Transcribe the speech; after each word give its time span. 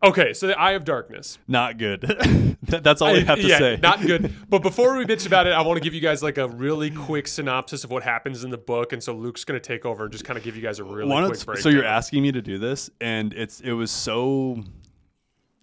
Okay, 0.00 0.32
so 0.32 0.46
the 0.46 0.58
Eye 0.58 0.72
of 0.72 0.84
Darkness. 0.84 1.38
Not 1.48 1.76
good. 1.76 2.02
That's 2.62 3.02
all 3.02 3.08
I 3.08 3.20
have 3.20 3.40
to 3.40 3.46
yeah, 3.46 3.58
say. 3.58 3.78
not 3.82 4.00
good. 4.00 4.32
But 4.48 4.62
before 4.62 4.96
we 4.96 5.04
bitch 5.04 5.26
about 5.26 5.46
it, 5.46 5.52
I 5.52 5.60
want 5.62 5.76
to 5.76 5.82
give 5.82 5.92
you 5.92 6.00
guys 6.00 6.22
like 6.22 6.38
a 6.38 6.48
really 6.48 6.90
quick 6.90 7.26
synopsis 7.26 7.84
of 7.84 7.90
what 7.90 8.02
happens 8.02 8.44
in 8.44 8.50
the 8.50 8.58
book, 8.58 8.92
and 8.92 9.02
so 9.02 9.14
Luke's 9.14 9.44
going 9.44 9.60
to 9.60 9.66
take 9.66 9.84
over 9.84 10.04
and 10.04 10.12
just 10.12 10.24
kind 10.24 10.38
of 10.38 10.44
give 10.44 10.56
you 10.56 10.62
guys 10.62 10.78
a 10.78 10.84
really 10.84 11.10
One 11.10 11.26
quick 11.26 11.44
break. 11.44 11.58
so 11.58 11.68
you're 11.68 11.84
asking 11.84 12.22
me 12.22 12.32
to 12.32 12.40
do 12.40 12.58
this, 12.58 12.90
and 13.00 13.32
it's 13.34 13.60
it 13.60 13.72
was 13.72 13.90
so. 13.90 14.62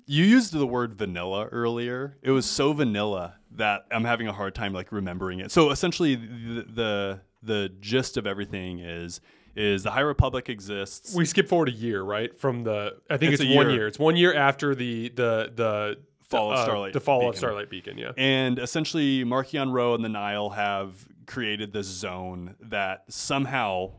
You 0.06 0.24
used 0.24 0.54
the 0.54 0.68
word 0.68 0.94
vanilla 0.96 1.48
earlier. 1.48 2.18
It 2.22 2.32
was 2.32 2.46
so 2.46 2.74
vanilla 2.74 3.38
that 3.52 3.86
I'm 3.92 4.04
having 4.04 4.28
a 4.28 4.34
hard 4.34 4.54
time 4.54 4.74
like 4.74 4.92
remembering 4.92 5.40
it. 5.40 5.52
So 5.52 5.72
essentially, 5.72 6.16
the 6.16 6.66
the, 6.74 7.22
the 7.42 7.70
gist 7.80 8.18
of 8.18 8.28
everything 8.28 8.80
is 8.80 9.22
is 9.56 9.84
the 9.84 9.92
High 9.92 10.02
Republic 10.02 10.50
exists. 10.50 11.16
we 11.16 11.26
skip 11.26 11.48
forward 11.48 11.70
a 11.70 11.74
year, 11.74 12.02
right? 12.02 12.38
From 12.38 12.64
the 12.64 12.98
I 13.10 13.18
think 13.18 13.34
It's 13.34 13.42
it's, 13.42 13.56
one 13.56 13.68
year. 13.68 13.76
year. 13.76 13.88
It's 13.88 14.00
one 14.00 14.16
year 14.16 14.34
after 14.34 14.76
the 14.76 15.10
the 15.10 15.52
the 15.56 15.98
Fall 16.28 16.52
of 16.52 16.58
uh, 16.58 16.64
Starlight 16.64 16.94
the 16.94 17.00
fall 17.00 17.20
of 17.22 17.26
Beacon. 17.34 17.38
Starlight 17.38 17.70
Beacon. 17.70 17.98
Yeah. 18.00 18.12
And 18.18 18.58
essentially, 18.58 19.24
Marchion 19.24 19.72
Ro 19.72 19.94
and 19.94 20.04
the 20.04 20.10
Nihil 20.10 20.50
have 20.52 21.08
created 21.28 21.72
this 21.72 21.86
zone 21.88 22.56
that 22.62 23.04
somehow 23.10 23.92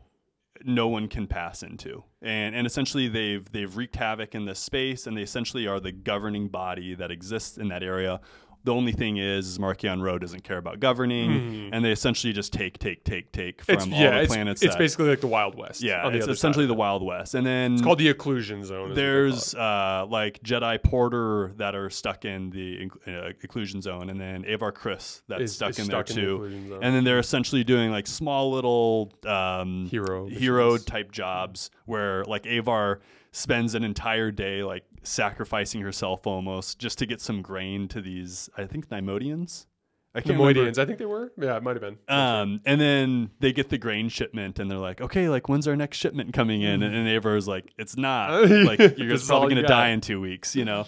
no 0.65 0.87
one 0.87 1.07
can 1.07 1.25
pass 1.27 1.63
into. 1.63 2.03
And 2.21 2.53
and 2.55 2.67
essentially 2.67 3.07
they've 3.07 3.49
they've 3.51 3.75
wreaked 3.77 3.95
havoc 3.95 4.35
in 4.35 4.45
this 4.45 4.59
space 4.59 5.07
and 5.07 5.15
they 5.15 5.21
essentially 5.21 5.67
are 5.67 5.79
the 5.79 5.91
governing 5.91 6.47
body 6.49 6.95
that 6.95 7.11
exists 7.11 7.57
in 7.57 7.69
that 7.69 7.83
area. 7.83 8.19
The 8.67 8.73
only 8.73 8.91
thing 8.91 9.15
is, 9.15 9.47
is 9.47 9.59
Marchion 9.59 10.01
Ro 10.01 10.19
doesn't 10.19 10.43
care 10.43 10.57
about 10.57 10.81
governing, 10.81 11.69
and 11.71 11.85
they 11.85 11.91
essentially 11.93 12.33
just 12.33 12.51
take, 12.51 12.77
take, 12.79 13.01
take, 13.05 13.31
take 13.31 13.61
from 13.63 13.75
It's 13.75 13.83
all 13.85 13.91
yeah. 13.91 14.11
the 14.11 14.19
It's, 14.23 14.33
planets. 14.33 14.61
it's 14.61 14.73
that- 14.75 14.77
basically 14.77 15.07
like 15.07 15.21
the 15.21 15.27
Wild 15.27 15.55
West. 15.55 15.81
yeah, 15.81 16.03
on 16.05 16.11
the 16.11 16.17
it's 16.17 16.27
essentially 16.27 16.65
the 16.65 16.73
Wild 16.73 17.01
West. 17.01 17.33
And 17.33 17.47
then 17.47 17.75
It's 17.75 17.81
called 17.81 17.97
the 17.97 18.13
Occlusion 18.13 18.65
Zone. 18.65 18.65
is 18.65 18.71
what 18.71 18.79
they 18.79 18.87
call 18.87 18.95
there's 18.95 19.55
uh, 19.55 20.05
like 20.09 20.43
Jedi 20.43 20.83
Porter 20.83 21.53
that 21.55 21.75
are 21.75 21.89
stuck 21.89 22.25
in 22.25 22.49
the 22.49 22.89
uh, 23.07 23.31
occlusion 23.47 23.81
zone, 23.81 24.09
and 24.09 24.19
then 24.19 24.43
Avar 24.45 24.73
Kriss 24.73 25.21
that's 25.29 25.43
Is- 25.43 25.55
stuck 25.55 25.69
is 25.69 25.79
in 25.79 25.85
stuck 25.85 26.07
there 26.07 26.19
in 26.19 26.25
too. 26.25 26.67
zone. 26.69 26.79
and 26.83 26.93
then 26.93 27.05
they're 27.05 27.19
essentially 27.19 27.63
doing 27.63 27.89
like 27.89 28.05
small 28.05 28.51
little 28.51 29.13
um, 29.25 29.85
Hero 29.89 30.27
hero 30.27 30.71
missions. 30.71 30.83
type 30.85 31.11
jobs 31.13 31.71
where 31.85 32.25
like 32.25 32.45
Avar 32.45 32.99
spends 33.31 33.75
an 33.75 33.83
entire 33.85 34.31
day 34.31 34.61
like 34.63 34.83
sacrificing 35.07 35.81
herself 35.81 36.27
almost 36.27 36.79
just 36.79 36.97
to 36.99 37.05
get 37.05 37.21
some 37.21 37.41
grain 37.41 37.87
to 37.89 38.01
these 38.01 38.49
I 38.57 38.65
think 38.65 38.89
Neimoidians. 38.89 39.65
I 40.17 40.21
can't. 40.21 40.41
I 40.41 40.85
think 40.85 40.97
they 40.97 41.05
were. 41.05 41.31
Yeah, 41.37 41.57
it 41.57 41.63
might 41.63 41.75
have 41.75 41.81
been. 41.81 41.97
Um, 42.07 42.59
and 42.65 42.81
then 42.81 43.29
they 43.39 43.53
get 43.53 43.69
the 43.69 43.77
grain 43.77 44.09
shipment, 44.09 44.57
and 44.57 44.69
they're 44.69 44.79
like, 44.79 44.99
"Okay, 44.99 45.29
like 45.29 45.47
when's 45.47 45.67
our 45.67 45.75
next 45.75 45.97
shipment 45.97 46.33
coming 46.33 46.63
in?" 46.63 46.81
And, 46.81 46.95
and 46.95 47.07
Avar's 47.07 47.47
like, 47.47 47.71
"It's 47.77 47.95
not. 47.95 48.49
Like 48.67 48.79
you're 48.97 49.11
is 49.11 49.27
probably 49.27 49.53
gonna 49.53 49.67
die 49.67 49.89
in 49.89 50.01
two 50.01 50.19
weeks," 50.19 50.55
you 50.55 50.65
know. 50.65 50.87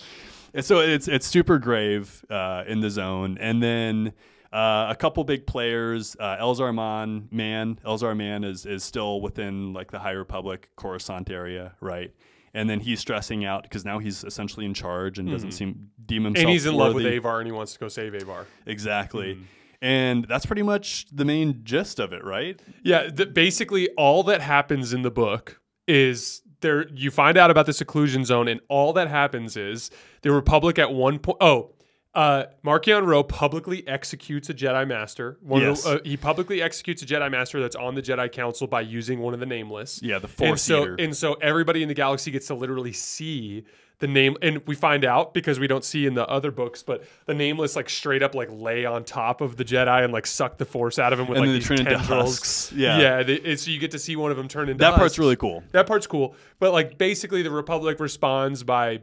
And 0.53 0.65
so 0.65 0.79
it's 0.79 1.07
it's 1.07 1.27
super 1.27 1.59
grave 1.59 2.25
uh, 2.29 2.63
in 2.67 2.79
the 2.81 2.89
zone, 2.89 3.37
and 3.39 3.61
then. 3.61 4.13
Uh, 4.51 4.87
a 4.89 4.95
couple 4.95 5.23
big 5.23 5.45
players, 5.45 6.17
uh, 6.19 6.37
Elzar 6.37 6.73
Mann, 6.73 7.27
man, 7.29 7.79
Elzar 7.85 8.17
Mann 8.17 8.43
is 8.43 8.65
is 8.65 8.83
still 8.83 9.21
within 9.21 9.73
like 9.73 9.91
the 9.91 9.99
High 9.99 10.13
Republic 10.13 10.71
Coruscant 10.75 11.29
area, 11.29 11.73
right? 11.81 12.11
And 12.53 12.69
then 12.69 12.79
he's 12.79 12.99
stressing 12.99 13.45
out 13.45 13.63
because 13.63 13.85
now 13.85 13.99
he's 13.99 14.23
essentially 14.23 14.65
in 14.65 14.73
charge 14.73 15.19
and 15.19 15.29
doesn't 15.29 15.51
seem 15.51 15.89
deem 16.05 16.23
himself. 16.23 16.43
And 16.43 16.51
he's 16.51 16.65
in 16.65 16.75
love 16.75 16.95
with. 16.95 17.05
Avar, 17.05 17.39
and 17.39 17.47
he 17.47 17.51
wants 17.51 17.73
to 17.73 17.79
go 17.79 17.87
save 17.87 18.13
Avar. 18.13 18.47
Exactly. 18.65 19.35
Hmm. 19.35 19.43
And 19.81 20.25
that's 20.25 20.45
pretty 20.45 20.63
much 20.63 21.05
the 21.11 21.23
main 21.23 21.61
gist 21.63 21.99
of 21.99 22.11
it, 22.11 22.23
right? 22.25 22.59
Yeah, 22.83 23.09
th- 23.09 23.33
basically 23.33 23.87
all 23.97 24.23
that 24.23 24.41
happens 24.41 24.91
in 24.91 25.03
the 25.03 25.11
book 25.11 25.61
is 25.87 26.41
there 26.61 26.87
you 26.89 27.11
find 27.11 27.37
out 27.37 27.49
about 27.49 27.65
the 27.65 27.73
seclusion 27.73 28.25
zone 28.25 28.47
and 28.47 28.59
all 28.67 28.93
that 28.93 29.07
happens 29.07 29.55
is 29.55 29.89
the 30.21 30.31
republic 30.31 30.77
at 30.77 30.93
one 30.93 31.17
point 31.17 31.37
oh 31.41 31.71
uh 32.15 32.45
Marchion 32.65 33.05
Ro 33.05 33.21
publicly 33.23 33.87
executes 33.87 34.49
a 34.49 34.53
Jedi 34.53 34.87
master. 34.87 35.37
One 35.41 35.61
Yes. 35.61 35.83
the, 35.83 35.89
uh, 35.89 35.99
he 36.03 36.17
publicly 36.17 36.61
executes 36.61 37.01
a 37.03 37.05
Jedi 37.05 37.29
master 37.29 37.59
that's 37.61 37.75
on 37.75 37.93
the 37.95 38.01
Jedi 38.01 38.31
Council 38.31 38.65
by 38.67 38.81
using 38.81 39.19
one 39.19 39.33
of 39.33 39.39
the 39.39 39.45
nameless. 39.45 40.01
Yeah, 40.01 40.17
the 40.19 40.27
Force 40.27 40.49
and 40.49 40.59
so 40.59 40.81
Eater. 40.83 40.95
and 40.99 41.15
so 41.15 41.33
everybody 41.35 41.81
in 41.83 41.87
the 41.87 41.93
galaxy 41.93 42.31
gets 42.31 42.47
to 42.47 42.55
literally 42.55 42.93
see 42.93 43.63
the 43.99 44.07
name 44.07 44.37
and 44.41 44.65
we 44.65 44.75
find 44.75 45.03
out 45.03 45.33
because 45.33 45.59
we 45.59 45.67
don't 45.67 45.83
see 45.83 46.05
in 46.05 46.13
the 46.13 46.25
other 46.29 46.51
books 46.51 46.81
but 46.81 47.03
the 47.25 47.33
nameless 47.33 47.75
like 47.75 47.89
straight 47.89 48.23
up 48.23 48.33
like 48.33 48.47
lay 48.49 48.85
on 48.85 49.03
top 49.03 49.41
of 49.41 49.57
the 49.57 49.65
jedi 49.65 50.01
and 50.05 50.13
like 50.13 50.25
suck 50.25 50.57
the 50.57 50.63
force 50.63 50.97
out 50.97 51.11
of 51.11 51.19
him 51.19 51.27
with 51.27 51.37
And 51.37 51.47
like 51.53 51.61
these 51.67 51.67
tendrils. 51.83 52.71
Yeah. 52.71 52.97
yeah 52.97 53.23
they, 53.23 53.33
it's, 53.33 53.63
so 53.63 53.71
you 53.71 53.77
get 53.77 53.91
to 53.91 53.99
see 53.99 54.15
one 54.15 54.31
of 54.31 54.37
them 54.37 54.47
turn 54.47 54.69
into 54.69 54.79
That 54.79 54.91
part's 54.91 55.01
husks. 55.01 55.19
really 55.19 55.35
cool. 55.35 55.63
that 55.73 55.85
part's 55.85 56.07
cool 56.07 56.33
but 56.59 56.71
like 56.71 56.97
basically 56.97 57.41
the 57.41 57.51
republic 57.51 57.99
responds 57.99 58.63
by 58.63 59.01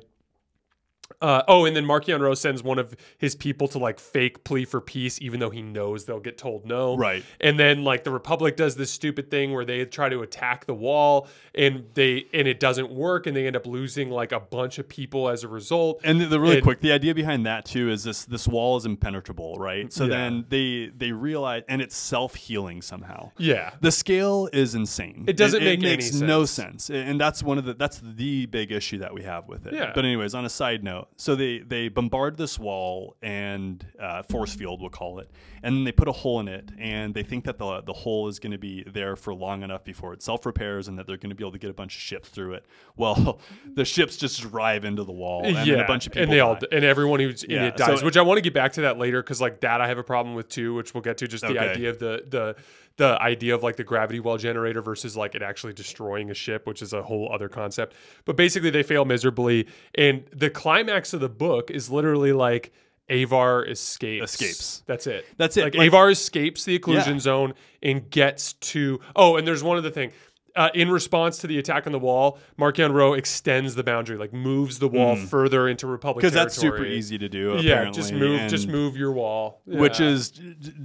uh, 1.21 1.43
oh, 1.49 1.65
and 1.65 1.75
then 1.77 1.84
Marchion 1.84 2.21
Rose 2.21 2.41
sends 2.41 2.62
one 2.62 2.78
of 2.78 2.94
his 3.19 3.34
people 3.34 3.69
to 3.69 3.78
like 3.78 3.99
fake 3.99 4.44
plea 4.44 4.65
for 4.65 4.81
peace, 4.81 5.21
even 5.22 5.41
though 5.41 5.50
he 5.50 5.62
knows 5.62 6.05
they'll 6.05 6.21
get 6.21 6.37
told 6.39 6.67
no. 6.67 6.97
Right. 6.97 7.25
And 7.41 7.59
then 7.59 7.84
like 7.84 8.05
the 8.05 8.11
Republic 8.11 8.56
does 8.56 8.77
this 8.77 8.91
stupid 8.91 9.31
thing 9.31 9.53
where 9.53 9.65
they 9.65 9.84
try 9.84 10.09
to 10.09 10.21
attack 10.22 10.66
the 10.66 10.75
wall, 10.75 11.28
and 11.55 11.84
they 11.95 12.27
and 12.34 12.47
it 12.47 12.61
doesn't 12.61 12.91
work, 12.91 13.27
and 13.27 13.37
they 13.37 13.47
end 13.47 13.56
up 13.56 13.66
losing 13.66 14.11
like 14.11 14.33
a 14.33 14.41
bunch 14.41 14.78
of 14.78 14.89
people 14.89 15.28
as 15.28 15.45
a 15.45 15.49
result. 15.49 16.00
And 16.05 16.21
the, 16.21 16.27
the 16.27 16.41
really 16.41 16.56
And- 16.56 16.62
quick, 16.65 16.81
the 16.81 16.93
idea 16.93 17.15
behind 17.15 17.47
that 17.47 17.65
too 17.65 17.91
is 17.91 18.05
this: 18.05 18.25
this 18.25 18.47
wall 18.47 18.77
is 18.77 18.84
impenetrable, 18.87 19.56
right? 19.59 19.93
So 19.93 20.05
Yeah. 20.05 20.11
then 20.11 20.45
they 20.49 20.91
they 20.97 21.12
realize, 21.12 21.62
and 21.69 21.81
it's 21.81 21.97
self 21.97 22.34
healing 22.34 22.83
somehow. 22.83 23.31
yeah. 23.39 23.72
The 23.81 23.93
scale 23.93 24.49
is 24.53 24.75
insane. 24.75 25.25
It 25.28 25.37
doesn't 25.37 25.62
make 25.62 25.78
any 25.81 25.89
makes 25.97 26.12
no 26.15 26.45
sense. 26.45 26.84
sense, 26.87 26.91
and 26.91 27.21
that's 27.21 27.43
one 27.43 27.59
of 27.59 27.65
the 27.65 27.75
that's 27.75 28.00
the 28.03 28.47
big 28.47 28.72
issue 28.72 28.99
that 28.99 29.15
we 29.15 29.22
have 29.22 29.47
with 29.49 29.66
it. 29.66 29.75
Yeah. 29.75 29.93
But 29.95 30.05
anyways, 30.05 30.34
on 30.34 30.45
a 30.45 30.49
side 30.49 30.83
note, 30.83 30.96
so 31.17 31.34
they 31.34 31.59
they 31.59 31.89
bombard 31.89 32.37
this 32.37 32.59
wall 32.59 33.17
and 33.23 33.84
uh, 34.01 34.23
force 34.23 34.55
field, 34.55 34.81
we'll 34.81 34.91
call 34.91 35.19
it, 35.19 35.31
and 35.62 35.75
then 35.77 35.84
they 35.84 35.93
put 35.93 36.09
a 36.09 36.12
hole 36.12 36.41
in 36.41 36.49
it, 36.49 36.71
and 36.79 37.15
they 37.15 37.23
think 37.23 37.45
that 37.45 37.59
the 37.59 37.81
the 37.83 37.93
hole 37.93 38.29
is 38.29 38.39
going 38.39 38.53
to 38.53 38.59
be 38.59 38.83
there 38.84 39.17
for 39.17 39.34
long 39.34 39.62
enough 39.62 39.84
before 39.84 40.12
it 40.12 40.23
self 40.23 40.45
repairs, 40.47 40.89
and 40.89 40.99
that 40.99 41.07
they're 41.07 41.17
going 41.17 41.31
to 41.31 41.37
be 41.37 41.43
able 41.43 41.53
to 41.53 41.59
get 41.59 41.71
a 41.71 41.75
bunch 41.75 41.95
of 41.97 42.01
ships 42.01 42.29
through 42.29 42.55
it. 42.55 42.67
Well, 42.97 43.41
the 43.75 43.84
ships 43.84 44.17
just 44.17 44.41
drive 44.41 44.84
into 44.84 45.05
the 45.05 45.12
wall, 45.12 45.45
and 45.45 45.57
then 45.57 45.81
a 45.81 45.87
bunch 45.87 46.07
of 46.07 46.12
people 46.12 46.25
and 46.25 46.33
they 46.33 46.41
all 46.41 46.59
and 46.73 46.84
everyone 46.84 47.21
who's 47.21 47.43
in 47.45 47.51
Yeah, 47.57 47.67
it 47.69 47.77
dies. 47.77 48.01
so- 48.01 48.05
which 48.07 48.17
I 48.17 48.23
want 48.23 48.39
to 48.39 48.43
get 48.43 48.55
back 48.55 48.73
to 48.75 48.83
that 48.83 48.99
later 48.99 49.23
because 49.23 49.41
like 49.41 49.61
that 49.61 49.81
I 49.81 49.89
have 49.89 49.99
a 49.99 50.05
problem 50.05 50.34
with 50.34 50.49
too, 50.49 50.75
which 50.75 50.95
we'll 50.95 51.03
get 51.03 51.19
to. 51.19 51.28
Just 51.28 51.43
the 51.45 51.51
Okay. 51.51 51.71
idea 51.71 51.91
of 51.91 51.99
the 51.99 52.23
the 52.28 52.57
the 52.97 53.21
idea 53.21 53.55
of 53.55 53.62
like 53.62 53.77
the 53.77 53.84
gravity 53.84 54.21
well 54.21 54.37
generator 54.39 54.81
versus 54.83 55.17
like 55.17 55.34
it 55.34 55.43
actually 55.43 55.73
destroying 55.73 56.31
a 56.31 56.34
ship, 56.34 56.67
which 56.67 56.81
is 56.83 56.93
a 56.93 57.03
whole 57.03 57.31
other 57.33 57.49
concept. 57.49 57.95
But 58.25 58.37
basically, 58.37 58.71
they 58.71 58.83
fail 58.83 59.05
miserably, 59.05 59.67
and 59.95 60.25
the 60.33 60.51
climax 60.51 61.12
of 61.12 61.21
the 61.21 61.29
book 61.29 61.71
is 61.71 61.91
literally 61.91 62.33
like. 62.33 62.73
Avar 63.09 63.65
escapes. 63.67 64.34
Escapes. 64.34 64.83
That's 64.87 65.07
it. 65.07 65.25
That's 65.37 65.57
it. 65.57 65.62
Like, 65.62 65.75
Like- 65.77 65.87
Avar 65.87 66.11
escapes 66.11 66.65
the 66.65 66.77
occlusion 66.77 67.07
Yeah. 67.12 67.19
zone 67.21 67.55
and 67.81 68.11
gets 68.11 68.55
to. 68.55 68.99
Oh, 69.15 69.37
and 69.37 69.47
there's 69.47 69.63
one 69.63 69.78
other 69.78 69.91
thing. 69.93 70.11
Uh, 70.56 70.71
in 70.72 70.91
response 70.91 71.37
to 71.39 71.47
the 71.47 71.59
attack 71.59 71.87
on 71.87 71.93
the 71.93 71.99
wall, 71.99 72.39
Marchion 72.59 72.93
Ro 72.94 73.12
extends 73.12 73.75
the 73.75 73.84
boundary, 73.84 74.17
like 74.17 74.33
moves 74.33 74.78
the 74.78 74.89
wall 74.89 75.15
further 75.15 75.69
into 75.69 75.87
Republic 75.87 76.22
because 76.22 76.33
Mm. 76.33 76.37
that's 76.43 76.56
super 76.56 76.83
easy 76.87 77.19
to 77.19 77.28
do. 77.28 77.59
Yeah, 77.61 77.91
just 77.91 78.11
move, 78.12 78.49
just 78.49 78.66
move 78.66 78.97
your 78.97 79.12
wall, 79.12 79.61
which 79.66 80.00
is 80.00 80.31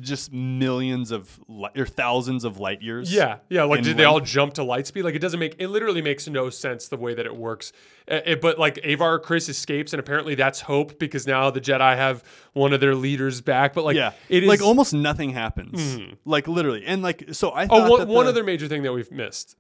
just 0.02 0.34
millions 0.34 1.12
of 1.12 1.40
light 1.48 1.78
or 1.78 1.86
thousands 1.86 2.44
of 2.44 2.60
light 2.60 2.82
years. 2.82 3.14
yeah, 3.14 3.38
yeah. 3.50 3.64
Like 3.64 3.84
did 3.84 3.96
they 3.98 4.04
all 4.04 4.20
jump 4.20 4.56
to 4.56 4.64
light 4.64 4.88
speed? 4.88 5.04
Like 5.04 5.16
it 5.16 5.20
doesn't 5.20 5.40
make 5.40 5.56
it 5.58 5.70
literally 5.70 6.02
makes 6.02 6.28
no 6.28 6.50
sense 6.50 6.90
the 6.90 6.98
way 6.98 7.14
that 7.14 7.26
it 7.26 7.36
works. 7.36 7.72
Uh, 8.12 8.20
it- 8.26 8.42
but 8.42 8.60
like 8.60 8.78
Avar 8.84 9.20
Kriss 9.22 9.48
escapes, 9.48 9.94
and 9.94 10.00
apparently 10.02 10.36
that's 10.36 10.60
hope 10.62 11.00
because 11.00 11.26
now 11.26 11.50
the 11.50 11.62
Jedi 11.62 11.96
have 11.96 12.24
one 12.54 12.74
of 12.74 12.82
their 12.82 12.96
leaders 12.96 13.40
back. 13.40 13.74
But 13.74 13.86
like 13.86 13.96
yeah, 13.96 14.12
it 14.28 14.44
is 14.44 14.50
like 14.50 14.62
almost 14.62 14.94
nothing 14.94 15.30
happens. 15.30 15.98
Like 16.26 16.48
literally, 16.50 16.84
and 16.86 17.02
like 17.02 17.30
so 17.32 17.52
I 17.52 17.68
Oh, 17.70 17.90
one, 17.90 18.00
that 18.00 18.08
one 18.10 18.26
the- 18.26 18.32
other 18.32 18.44
major 18.44 18.68
thing 18.68 18.84
that 18.84 18.92
we've 18.92 19.12
missed. 19.12 19.56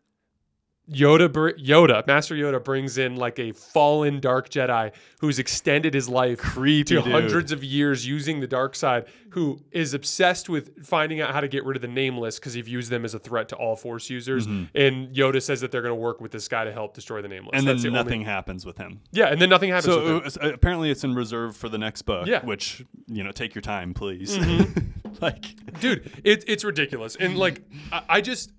Yoda, 0.89 1.31
br- 1.31 1.51
Yoda, 1.51 2.05
Master 2.07 2.35
Yoda 2.35 2.61
brings 2.61 2.97
in 2.97 3.15
like 3.15 3.39
a 3.39 3.51
fallen 3.53 4.19
dark 4.19 4.49
Jedi 4.49 4.91
who's 5.19 5.39
extended 5.39 5.93
his 5.93 6.09
life 6.09 6.39
Creepy 6.39 6.83
to 6.95 7.01
dude. 7.01 7.11
hundreds 7.11 7.51
of 7.53 7.63
years 7.63 8.05
using 8.05 8.39
the 8.41 8.47
dark 8.47 8.75
side, 8.75 9.05
who 9.29 9.61
is 9.71 9.93
obsessed 9.93 10.49
with 10.49 10.85
finding 10.85 11.21
out 11.21 11.33
how 11.33 11.39
to 11.39 11.47
get 11.47 11.63
rid 11.63 11.77
of 11.77 11.81
the 11.81 11.87
nameless 11.87 12.39
because 12.39 12.53
he 12.53 12.61
views 12.61 12.89
them 12.89 13.05
as 13.05 13.13
a 13.13 13.19
threat 13.19 13.47
to 13.49 13.55
all 13.55 13.75
Force 13.77 14.09
users. 14.09 14.47
And 14.47 15.15
Yoda 15.15 15.41
says 15.41 15.61
that 15.61 15.71
they're 15.71 15.83
going 15.83 15.95
to 15.95 16.01
work 16.01 16.19
with 16.19 16.31
this 16.31 16.47
guy 16.49 16.65
to 16.65 16.73
help 16.73 16.93
destroy 16.93 17.21
the 17.21 17.29
nameless. 17.29 17.51
Mm-hmm. 17.61 17.69
and 17.69 17.79
then 17.79 17.83
the 17.83 17.91
nothing 17.97 18.13
Only, 18.21 18.25
happens 18.25 18.65
with 18.65 18.77
him. 18.77 18.99
yeah, 19.11 19.27
and 19.27 19.39
then 19.39 19.49
nothing 19.49 19.69
happens. 19.69 19.95
with 19.95 20.33
So 20.33 20.41
him. 20.41 20.49
uh, 20.49 20.51
uh, 20.51 20.53
apparently, 20.55 20.91
it's 20.91 21.03
in 21.05 21.13
reserve 21.15 21.55
for 21.55 21.69
the 21.69 21.77
next 21.77 22.01
book. 22.01 22.27
Yeah. 22.27 22.43
which 22.43 22.83
you 23.07 23.23
know, 23.23 23.31
take 23.31 23.55
your 23.55 23.61
time, 23.61 23.93
please. 23.93 24.35
Mm-hmm. 24.37 25.13
like, 25.21 25.45
dude, 25.79 26.11
it, 26.23 26.43
it's 26.47 26.63
ridiculous. 26.65 27.15
And 27.17 27.37
like, 27.37 27.61
I, 27.93 28.01
I 28.09 28.21
just 28.21 28.51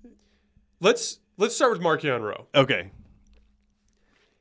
let's 0.79 1.19
let's 1.37 1.55
start 1.55 1.71
with 1.71 1.81
Marchion 1.81 2.21
Rowe. 2.21 2.47
okay, 2.55 2.91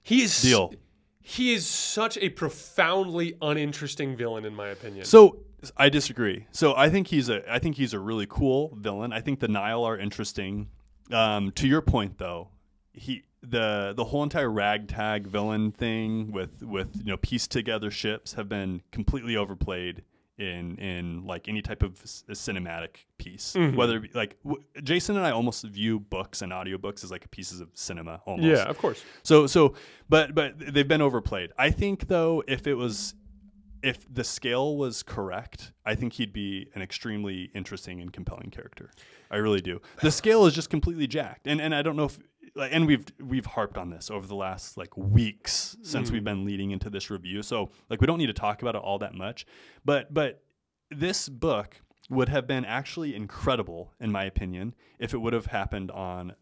He 0.02 0.22
is 0.22 0.40
deal. 0.42 0.72
He 1.20 1.54
is 1.54 1.66
such 1.66 2.18
a 2.18 2.30
profoundly 2.30 3.36
uninteresting 3.40 4.16
villain, 4.16 4.44
in 4.44 4.54
my 4.54 4.68
opinion. 4.68 5.04
So 5.04 5.42
I 5.76 5.88
disagree. 5.88 6.46
So 6.50 6.74
I 6.76 6.88
think 6.90 7.06
he's 7.06 7.28
a 7.28 7.42
I 7.50 7.58
think 7.60 7.76
he's 7.76 7.94
a 7.94 8.00
really 8.00 8.26
cool 8.28 8.76
villain. 8.80 9.12
I 9.12 9.20
think 9.20 9.38
the 9.40 9.48
Nihil 9.48 9.84
are 9.84 9.96
interesting. 9.96 10.68
Um, 11.12 11.52
to 11.52 11.68
your 11.68 11.80
point 11.80 12.18
though, 12.18 12.48
he 12.92 13.22
the 13.42 13.92
the 13.96 14.04
whole 14.04 14.22
entire 14.24 14.50
ragtag 14.50 15.26
villain 15.26 15.70
thing 15.70 16.32
with 16.32 16.62
with 16.62 16.96
you 16.96 17.12
know 17.12 17.16
pieced 17.16 17.50
together 17.52 17.90
ships 17.90 18.32
have 18.34 18.48
been 18.48 18.82
completely 18.90 19.36
overplayed 19.36 20.02
in 20.42 20.76
in 20.78 21.24
like 21.24 21.48
any 21.48 21.62
type 21.62 21.82
of 21.82 22.00
s- 22.02 22.24
cinematic 22.30 22.96
piece 23.18 23.54
Mhm. 23.54 23.76
whether 23.76 23.96
it 23.96 24.02
be, 24.02 24.10
like 24.14 24.36
w- 24.42 24.62
Jason 24.82 25.16
and 25.16 25.24
I 25.24 25.30
almost 25.30 25.64
view 25.64 26.00
books 26.00 26.42
and 26.42 26.50
audiobooks 26.52 27.04
as 27.04 27.10
like 27.10 27.30
pieces 27.30 27.60
of 27.60 27.68
cinema 27.74 28.20
almost 28.26 28.46
Yeah, 28.48 28.64
of 28.68 28.78
course. 28.78 29.02
so 29.22 29.46
so 29.46 29.74
but 30.08 30.34
but 30.34 30.58
they've 30.58 30.88
been 30.88 31.02
overplayed. 31.02 31.52
I 31.56 31.70
think 31.70 32.08
though 32.08 32.42
if 32.48 32.66
it 32.66 32.74
was 32.74 33.14
if 33.82 33.98
the 34.14 34.22
scale 34.22 34.76
was 34.76 35.02
correct, 35.02 35.72
I 35.84 35.96
think 35.96 36.12
he'd 36.12 36.32
be 36.32 36.68
an 36.76 36.82
extremely 36.82 37.50
interesting 37.52 38.00
and 38.00 38.12
compelling 38.12 38.50
character. 38.50 38.92
I 39.28 39.38
really 39.38 39.60
do. 39.60 39.80
The 40.02 40.12
scale 40.12 40.46
is 40.46 40.54
just 40.54 40.70
completely 40.70 41.06
jacked. 41.08 41.46
And 41.48 41.60
and 41.60 41.74
I 41.74 41.82
don't 41.82 41.96
know 41.96 42.04
if 42.04 42.18
and 42.56 42.86
we've 42.86 43.04
we've 43.20 43.46
harped 43.46 43.78
on 43.78 43.90
this 43.90 44.10
over 44.10 44.26
the 44.26 44.34
last 44.34 44.76
like 44.76 44.96
weeks 44.96 45.76
since 45.82 46.10
we've 46.10 46.24
been 46.24 46.44
leading 46.44 46.70
into 46.70 46.90
this 46.90 47.10
review. 47.10 47.42
So 47.42 47.70
like 47.88 48.00
we 48.00 48.06
don't 48.06 48.18
need 48.18 48.26
to 48.26 48.32
talk 48.32 48.62
about 48.62 48.74
it 48.74 48.82
all 48.82 48.98
that 48.98 49.14
much. 49.14 49.46
But 49.84 50.12
but 50.12 50.42
this 50.90 51.28
book 51.28 51.80
would 52.10 52.28
have 52.28 52.46
been 52.46 52.64
actually 52.64 53.14
incredible 53.14 53.94
in 54.00 54.12
my 54.12 54.24
opinion 54.24 54.74
if 54.98 55.14
it 55.14 55.18
would 55.18 55.32
have 55.32 55.46
happened 55.46 55.90
on 55.90 56.34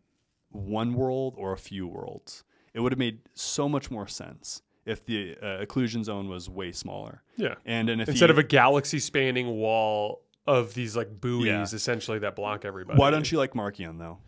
one 0.51 0.95
world 0.95 1.35
or 1.37 1.53
a 1.53 1.57
few 1.59 1.87
worlds. 1.87 2.43
It 2.75 2.81
would 2.81 2.93
have 2.93 2.99
made 2.99 3.21
so 3.35 3.69
much 3.69 3.91
more 3.91 4.09
sense 4.09 4.63
if 4.87 5.05
the 5.05 5.37
uh, 5.41 5.65
occlusion 5.65 6.03
zone 6.05 6.29
was 6.29 6.49
way 6.49 6.73
smaller. 6.73 7.23
Yeah. 7.37 7.55
And 7.67 7.89
if 7.89 8.09
Instead 8.09 8.31
you, 8.31 8.33
of 8.33 8.39
a 8.39 8.43
galaxy 8.43 8.99
spanning 8.99 9.47
wall 9.49 10.23
of 10.47 10.75
these 10.75 10.97
like 10.97 11.21
buoys 11.21 11.47
Yeah. 11.47 11.63
essentially 11.63 12.19
that 12.21 12.35
block 12.35 12.65
everybody. 12.65 12.99
why 12.99 13.11
don't 13.11 13.31
you 13.31 13.39
like 13.39 13.53
Marchion 13.53 13.99
though? 13.99 14.19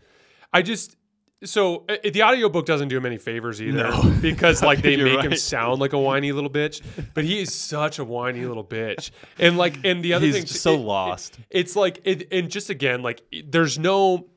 I 0.53 0.61
just 0.61 0.95
so 1.45 1.83
uh, 1.89 1.95
the 2.03 2.23
audiobook 2.23 2.65
doesn't 2.65 2.87
do 2.87 2.97
him 2.97 3.05
any 3.05 3.17
favors 3.17 3.61
either 3.61 3.89
No. 3.89 4.15
because 4.21 4.61
like 4.61 4.81
they 4.83 4.97
make 4.97 5.21
him 5.21 5.35
sound 5.35 5.79
like 5.79 5.93
a 5.93 5.99
whiny 5.99 6.31
little 6.31 6.49
bitch, 6.49 6.81
but 7.13 7.23
he 7.23 7.41
is 7.41 7.53
such 7.53 7.99
a 7.99 8.03
whiny 8.03 8.45
little 8.45 8.63
bitch. 8.63 9.11
And 9.39 9.57
like 9.57 9.83
and 9.85 10.03
the 10.03 10.13
other 10.13 10.25
thing. 10.31 10.41
He's 10.41 10.51
just 10.51 10.61
so 10.63 10.73
it- 10.73 10.79
it- 10.79 10.83
lost. 10.83 11.39
it's 11.49 11.75
like 11.75 12.01
it, 12.03 12.27
and 12.31 12.49
just 12.49 12.69
again 12.69 13.01
like 13.01 13.21
it- 13.31 13.51
there's 13.51 13.77
no 13.79 14.27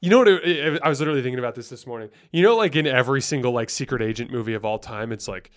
you 0.00 0.10
know 0.10 0.18
what 0.18 0.28
it, 0.28 0.44
it- 0.44 0.80
I 0.82 0.88
was 0.88 1.00
literally 1.00 1.22
thinking 1.22 1.38
about 1.38 1.54
this 1.54 1.68
this 1.68 1.86
morning. 1.86 2.10
You 2.32 2.42
know 2.42 2.56
like 2.56 2.76
in 2.76 2.86
every 2.86 3.20
single 3.22 3.52
like 3.52 3.70
secret 3.70 4.02
agent 4.02 4.30
movie 4.30 4.54
of 4.54 4.64
all 4.64 4.78
time 4.78 5.12
it's 5.12 5.26
like 5.28 5.50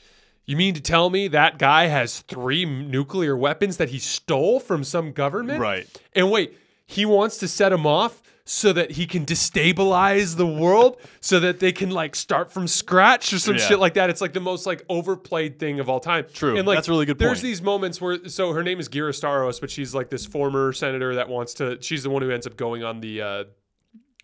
you 0.45 0.57
mean 0.57 0.73
to 0.73 0.81
tell 0.81 1.09
me 1.11 1.27
that 1.27 1.59
guy 1.59 1.85
has 1.87 2.21
three 2.21 2.65
nuclear 2.65 3.37
weapons 3.37 3.77
that 3.77 3.89
he 3.89 3.99
stole 3.99 4.59
from 4.59 4.83
some 4.83 5.11
government? 5.11 5.59
Right. 5.61 5.87
And 6.13 6.31
wait, 6.31 6.57
he 6.87 7.05
wants 7.05 7.37
to 7.39 7.47
set 7.47 7.69
them 7.69 7.85
off 7.85 8.23
so 8.51 8.73
that 8.73 8.89
he 8.89 9.05
can 9.05 9.25
destabilize 9.27 10.35
the 10.35 10.45
world 10.47 10.99
so 11.21 11.39
that 11.39 11.59
they 11.59 11.71
can 11.71 11.91
like 11.91 12.15
start 12.15 12.51
from 12.51 12.67
scratch 12.67 13.31
or 13.31 13.37
some 13.37 13.55
Yeah. 13.57 13.61
shit 13.67 13.79
like 13.79 13.93
that. 13.93 14.09
It's 14.09 14.21
like 14.21 14.33
the 14.33 14.39
most 14.39 14.65
like 14.65 14.83
overplayed 14.89 15.59
thing 15.59 15.79
of 15.79 15.87
all 15.87 15.99
time. 15.99 16.25
True. 16.33 16.57
And 16.57 16.67
like 16.67 16.77
That's 16.77 16.87
a 16.87 16.91
really 16.91 17.05
good 17.05 17.19
There's 17.19 17.37
point. 17.37 17.43
these 17.43 17.61
moments 17.61 18.01
where 18.01 18.27
so 18.27 18.53
her 18.53 18.63
name 18.63 18.79
is 18.79 18.89
Ghirra 18.89 19.11
Starros, 19.11 19.61
but 19.61 19.69
she's 19.69 19.93
like 19.93 20.09
this 20.09 20.25
former 20.25 20.73
senator 20.73 21.13
that 21.15 21.29
wants 21.29 21.53
to 21.55 21.77
she's 21.81 22.01
the 22.03 22.09
one 22.09 22.21
who 22.23 22.31
ends 22.31 22.47
up 22.47 22.57
going 22.57 22.83
on 22.83 23.01
the 23.01 23.21
uh 23.21 23.43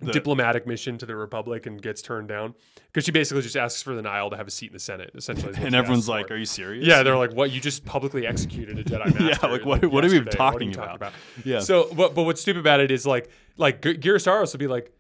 The- 0.02 0.12
diplomatic 0.12 0.68
mission 0.68 0.98
to 0.98 1.06
the 1.06 1.16
Republic 1.16 1.66
and 1.66 1.82
gets 1.82 2.02
turned 2.02 2.28
down 2.28 2.54
because 2.88 3.06
she 3.06 3.12
basically 3.12 3.42
just 3.44 3.56
asks 3.56 3.82
for 3.82 3.96
the 3.96 4.02
Nihil 4.02 4.30
to 4.32 4.36
have 4.36 4.46
a 4.46 4.52
seat 4.52 4.68
in 4.68 4.74
the 4.74 4.80
Senate. 4.80 5.12
Essentially, 5.16 5.54
And 5.58 5.74
everyone's 5.74 6.10
like, 6.10 6.28
for. 6.28 6.34
"Are 6.34 6.38
you 6.38 6.44
serious?" 6.46 6.86
Yeah, 6.86 7.02
they're 7.02 7.16
like, 7.16 7.32
"What? 7.32 7.52
You 7.52 7.62
just 7.62 7.86
publicly 7.86 8.28
executed 8.28 8.78
a 8.78 8.84
Jedi 8.84 9.06
master?" 9.18 9.24
Yeah, 9.48 9.50
like, 9.52 9.64
what- 9.66 9.86
what 9.86 10.04
are 10.04 10.10
we 10.10 10.22
talking 10.26 10.70
you 10.74 10.74
about? 10.74 10.96
about? 10.98 11.14
Yeah. 11.46 11.60
So, 11.60 11.88
but 11.94 12.14
but 12.14 12.24
what's 12.24 12.42
stupid 12.42 12.60
about 12.60 12.82
it 12.82 12.92
is 12.92 13.06
like 13.06 13.30
like 13.56 13.82
G- 13.82 13.94
Gyrosaros 13.94 14.52
would 14.52 14.60
be 14.60 14.68
like, 14.68 14.92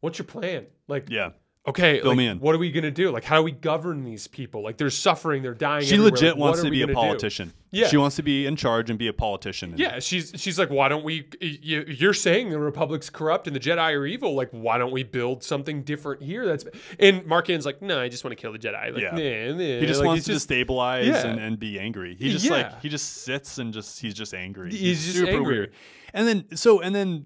"What's 0.00 0.18
your 0.18 0.24
plan?" 0.26 0.66
Like, 0.88 1.10
yeah. 1.10 1.30
Okay, 1.66 1.98
Fill 2.00 2.08
like, 2.10 2.18
me 2.18 2.26
in. 2.26 2.40
what 2.40 2.54
are 2.54 2.58
we 2.58 2.70
gonna 2.70 2.90
do? 2.90 3.10
Like, 3.10 3.24
how 3.24 3.38
do 3.38 3.42
we 3.42 3.50
govern 3.52 4.04
these 4.04 4.26
people? 4.26 4.62
Like, 4.62 4.76
they're 4.76 4.90
suffering, 4.90 5.42
they're 5.42 5.54
dying. 5.54 5.82
She 5.86 5.94
everywhere. 5.94 6.10
legit 6.10 6.28
Like, 6.32 6.38
wants 6.38 6.62
to 6.62 6.70
be 6.70 6.82
a 6.82 6.86
gonna 6.86 6.92
do? 6.92 6.94
politician. 6.94 7.52
Yeah. 7.70 7.86
She 7.88 7.96
wants 7.96 8.16
to 8.16 8.22
be 8.22 8.44
in 8.46 8.54
charge 8.54 8.90
and 8.90 8.98
be 8.98 9.08
a 9.08 9.14
politician. 9.14 9.70
And 9.70 9.80
Yeah, 9.80 9.98
she's 9.98 10.32
she's 10.36 10.58
like, 10.58 10.68
why 10.68 10.88
don't 10.88 11.04
we? 11.04 11.26
You, 11.40 11.84
you're 11.88 12.12
saying 12.12 12.50
the 12.50 12.58
Republic's 12.58 13.08
corrupt 13.08 13.46
and 13.46 13.56
the 13.56 13.60
Jedi 13.60 13.96
are 13.96 14.04
evil. 14.04 14.34
Like, 14.34 14.50
why 14.50 14.76
don't 14.76 14.92
we 14.92 15.04
build 15.04 15.42
something 15.42 15.82
different 15.84 16.22
here? 16.22 16.44
That's 16.46 16.66
and 17.00 17.24
Marchion's 17.24 17.64
like, 17.64 17.80
no, 17.80 17.98
I 17.98 18.08
just 18.10 18.24
want 18.24 18.36
to 18.36 18.40
kill 18.40 18.52
the 18.52 18.58
Jedi. 18.58 18.92
Like, 18.92 19.02
Yeah. 19.02 19.10
nah, 19.12 19.56
nah. 19.56 19.80
He 19.80 19.86
just 19.86 20.00
Like, 20.00 20.06
wants 20.08 20.26
he's 20.26 20.44
to 20.44 20.54
destabilize 20.54 21.06
Yeah. 21.06 21.26
and, 21.26 21.40
and 21.40 21.58
be 21.58 21.80
angry. 21.80 22.14
He 22.14 22.30
just 22.30 22.44
Yeah. 22.44 22.52
like 22.52 22.82
he 22.82 22.90
just 22.90 23.22
sits 23.24 23.56
and 23.56 23.72
just 23.72 23.98
he's 24.00 24.12
just 24.14 24.34
angry. 24.34 24.70
He's 24.70 25.02
just 25.02 25.16
super 25.16 25.30
angry. 25.32 25.54
weird. 25.60 25.72
And 26.12 26.28
then 26.28 26.56
so 26.56 26.80
and 26.82 26.94
then 26.94 27.24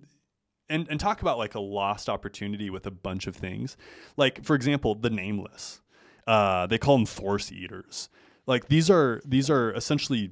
and 0.68 0.86
and 0.88 1.00
talk 1.00 1.22
about 1.22 1.38
like 1.38 1.54
a 1.54 1.60
lost 1.60 2.08
opportunity 2.08 2.70
with 2.70 2.86
a 2.86 2.90
bunch 2.90 3.26
of 3.26 3.36
things. 3.36 3.76
Like 4.16 4.44
for 4.44 4.54
example, 4.54 4.94
the 4.94 5.10
nameless. 5.10 5.80
Uh, 6.26 6.66
they 6.66 6.76
call 6.76 6.96
them 6.96 7.06
force 7.06 7.50
eaters. 7.50 8.10
Like 8.46 8.68
these 8.68 8.90
are 8.90 9.20
these 9.24 9.50
are 9.50 9.72
essentially 9.72 10.30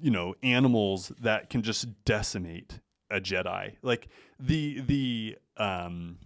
you 0.00 0.10
know 0.10 0.34
animals 0.42 1.12
that 1.20 1.50
can 1.50 1.62
just 1.62 2.04
decimate 2.04 2.80
a 3.10 3.20
Jedi. 3.20 3.76
Like 3.82 4.08
the 4.38 4.80
the 4.80 5.36
um 5.56 6.18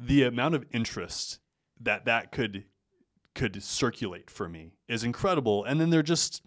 the 0.00 0.24
amount 0.24 0.54
of 0.54 0.64
interest 0.72 1.38
that 1.80 2.06
that 2.06 2.32
could 2.32 2.64
could 3.34 3.62
circulate 3.62 4.30
for 4.30 4.48
me 4.48 4.72
is 4.88 5.04
incredible. 5.04 5.64
And 5.64 5.80
then 5.80 5.90
they're 5.90 6.02
just 6.02 6.42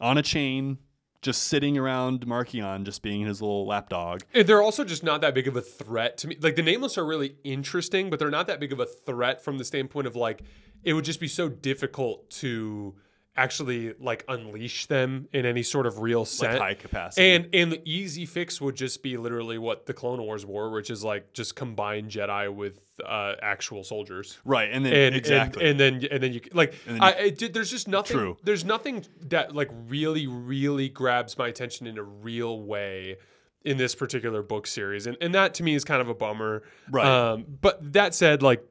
on 0.00 0.18
a 0.18 0.22
chain, 0.22 0.78
just 1.22 1.44
sitting 1.44 1.76
around 1.76 2.26
Marchion, 2.26 2.84
just 2.84 3.02
being 3.02 3.26
his 3.26 3.42
little 3.42 3.66
lapdog. 3.66 4.22
They're 4.32 4.62
also 4.62 4.84
just 4.84 5.02
not 5.02 5.20
that 5.20 5.34
big 5.34 5.46
of 5.48 5.56
a 5.56 5.60
threat 5.60 6.16
to 6.18 6.28
me. 6.28 6.36
Like 6.40 6.56
the 6.56 6.62
nameless 6.62 6.96
are 6.96 7.04
really 7.04 7.36
interesting, 7.44 8.10
but 8.10 8.18
they're 8.18 8.30
not 8.30 8.46
that 8.46 8.60
big 8.60 8.72
of 8.72 8.80
a 8.80 8.86
threat 8.86 9.42
from 9.42 9.58
the 9.58 9.64
standpoint 9.64 10.06
of 10.06 10.16
like 10.16 10.42
it 10.82 10.94
would 10.94 11.04
just 11.04 11.20
be 11.20 11.28
so 11.28 11.48
difficult 11.48 12.30
to 12.30 12.94
actually 13.36 13.94
like 14.00 14.24
unleash 14.28 14.86
them 14.86 15.28
in 15.32 15.46
any 15.46 15.62
sort 15.62 15.86
of 15.86 16.00
real 16.00 16.20
Like 16.20 16.28
sense. 16.28 16.58
high 16.58 16.74
capacity. 16.74 17.30
and 17.30 17.48
and 17.54 17.72
the 17.72 17.80
easy 17.90 18.26
fix 18.26 18.60
would 18.60 18.74
just 18.74 19.02
be 19.02 19.16
literally 19.16 19.56
what 19.58 19.86
the 19.86 19.94
Clone 19.94 20.20
Wars 20.22 20.44
were, 20.44 20.70
which 20.70 20.90
is 20.90 21.04
like 21.04 21.32
just 21.32 21.54
combine 21.56 22.08
Jedi 22.08 22.52
with 22.52 22.80
uh, 23.04 23.34
actual 23.40 23.82
soldiers. 23.84 24.38
right, 24.44 24.68
and 24.70 24.84
then 24.84 24.92
And, 24.92 25.14
exactly. 25.16 25.62
and, 25.70 25.80
and 25.80 26.02
then 26.02 26.10
and 26.12 26.22
then 26.22 26.32
you 26.34 26.40
like 26.52 26.74
then 26.84 27.00
I, 27.00 27.10
it, 27.12 27.38
did- 27.38 27.54
there's 27.54 27.70
just 27.70 27.88
nothing 27.88 28.16
True. 28.16 28.36
there's 28.42 28.64
nothing 28.64 29.04
that 29.28 29.54
like 29.54 29.70
really 29.88 30.26
really 30.26 30.88
grabs 30.88 31.38
my 31.38 31.48
attention 31.48 31.86
in 31.86 31.96
a 31.98 32.02
real 32.02 32.60
way 32.62 33.16
in 33.64 33.76
this 33.76 33.94
particular 33.94 34.42
book 34.42 34.66
series 34.66 35.06
and 35.06 35.16
and 35.20 35.34
that 35.34 35.54
to 35.54 35.62
me 35.62 35.74
is 35.74 35.84
kind 35.84 36.00
of 36.00 36.08
a 36.08 36.14
bummer 36.14 36.62
Right. 36.90 37.06
um 37.06 37.44
but 37.60 37.92
that 37.92 38.14
said 38.14 38.42
like 38.42 38.64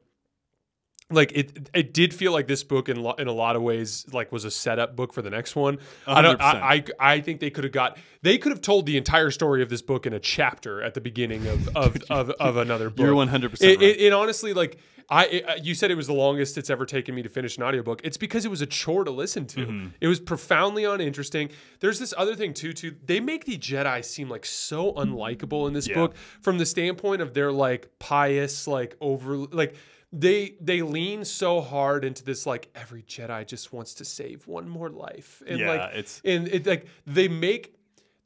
like 1.10 1.32
it 1.34 1.68
it 1.74 1.92
did 1.92 2.14
feel 2.14 2.32
like 2.32 2.46
this 2.46 2.62
book 2.62 2.88
in 2.88 3.02
lo- 3.02 3.14
in 3.18 3.26
a 3.28 3.32
lot 3.32 3.56
of 3.56 3.62
ways 3.62 4.06
like 4.12 4.30
was 4.32 4.44
a 4.44 4.50
setup 4.50 4.96
book 4.96 5.12
for 5.12 5.22
the 5.22 5.30
next 5.30 5.56
one. 5.56 5.78
I 6.06 6.22
don't 6.22 6.40
I, 6.40 6.84
I 7.00 7.14
I 7.14 7.20
think 7.20 7.40
they 7.40 7.50
could 7.50 7.64
have 7.64 7.72
got 7.72 7.98
they 8.22 8.38
could 8.38 8.52
have 8.52 8.60
told 8.62 8.86
the 8.86 8.96
entire 8.96 9.30
story 9.30 9.62
of 9.62 9.68
this 9.68 9.82
book 9.82 10.06
in 10.06 10.12
a 10.12 10.20
chapter 10.20 10.82
at 10.82 10.94
the 10.94 11.00
beginning 11.00 11.46
of 11.46 11.68
of 11.76 11.96
of, 12.10 12.30
of 12.30 12.56
another 12.56 12.90
book. 12.90 13.04
You're 13.06 13.14
100% 13.14 13.54
It, 13.60 13.62
right. 13.62 13.82
it, 13.82 14.00
it 14.00 14.12
honestly 14.12 14.52
like 14.54 14.78
I 15.12 15.24
it, 15.26 15.64
you 15.64 15.74
said 15.74 15.90
it 15.90 15.96
was 15.96 16.06
the 16.06 16.12
longest 16.12 16.56
it's 16.56 16.70
ever 16.70 16.86
taken 16.86 17.16
me 17.16 17.22
to 17.22 17.28
finish 17.28 17.56
an 17.56 17.64
audiobook. 17.64 18.00
It's 18.04 18.16
because 18.16 18.44
it 18.44 18.48
was 18.48 18.62
a 18.62 18.66
chore 18.66 19.02
to 19.02 19.10
listen 19.10 19.44
to. 19.48 19.66
Mm-hmm. 19.66 19.86
It 20.00 20.06
was 20.06 20.20
profoundly 20.20 20.84
uninteresting. 20.84 21.50
There's 21.80 21.98
this 21.98 22.14
other 22.16 22.36
thing 22.36 22.54
too 22.54 22.72
too. 22.72 22.94
They 23.04 23.18
make 23.18 23.44
the 23.44 23.58
Jedi 23.58 24.04
seem 24.04 24.28
like 24.28 24.46
so 24.46 24.92
unlikable 24.92 25.66
in 25.66 25.72
this 25.74 25.88
Yeah. 25.88 25.96
book 25.96 26.14
from 26.42 26.58
the 26.58 26.66
standpoint 26.66 27.22
of 27.22 27.34
their 27.34 27.50
like 27.50 27.88
pious 27.98 28.68
like 28.68 28.96
over 29.00 29.36
like 29.36 29.74
they 30.12 30.56
they 30.60 30.82
lean 30.82 31.24
so 31.24 31.60
hard 31.60 32.04
into 32.04 32.24
this 32.24 32.44
like 32.46 32.68
every 32.74 33.02
Jedi 33.02 33.46
just 33.46 33.72
wants 33.72 33.94
to 33.94 34.04
save 34.04 34.46
one 34.46 34.68
more 34.68 34.90
life 34.90 35.42
and 35.46 35.58
Yeah, 35.60 35.68
like 35.68 35.90
it's- 35.92 36.20
and 36.24 36.48
it 36.48 36.66
like 36.66 36.86
they 37.06 37.28
make 37.28 37.76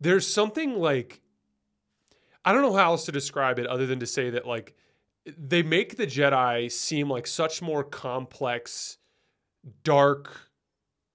there's 0.01 0.27
something 0.27 0.77
like 0.79 1.21
I 2.45 2.53
don't 2.53 2.63
know 2.63 2.75
how 2.75 2.93
else 2.93 3.05
to 3.07 3.13
describe 3.13 3.59
it 3.59 3.67
other 3.67 3.87
than 3.87 4.01
to 4.01 4.07
say 4.07 4.31
that 4.31 4.47
like 4.47 4.75
they 5.27 5.63
make 5.63 5.97
the 5.97 6.07
Jedi 6.07 6.71
seem 6.71 7.09
like 7.11 7.27
such 7.27 7.63
more 7.63 7.83
complex, 7.83 8.99
dark. 9.83 10.51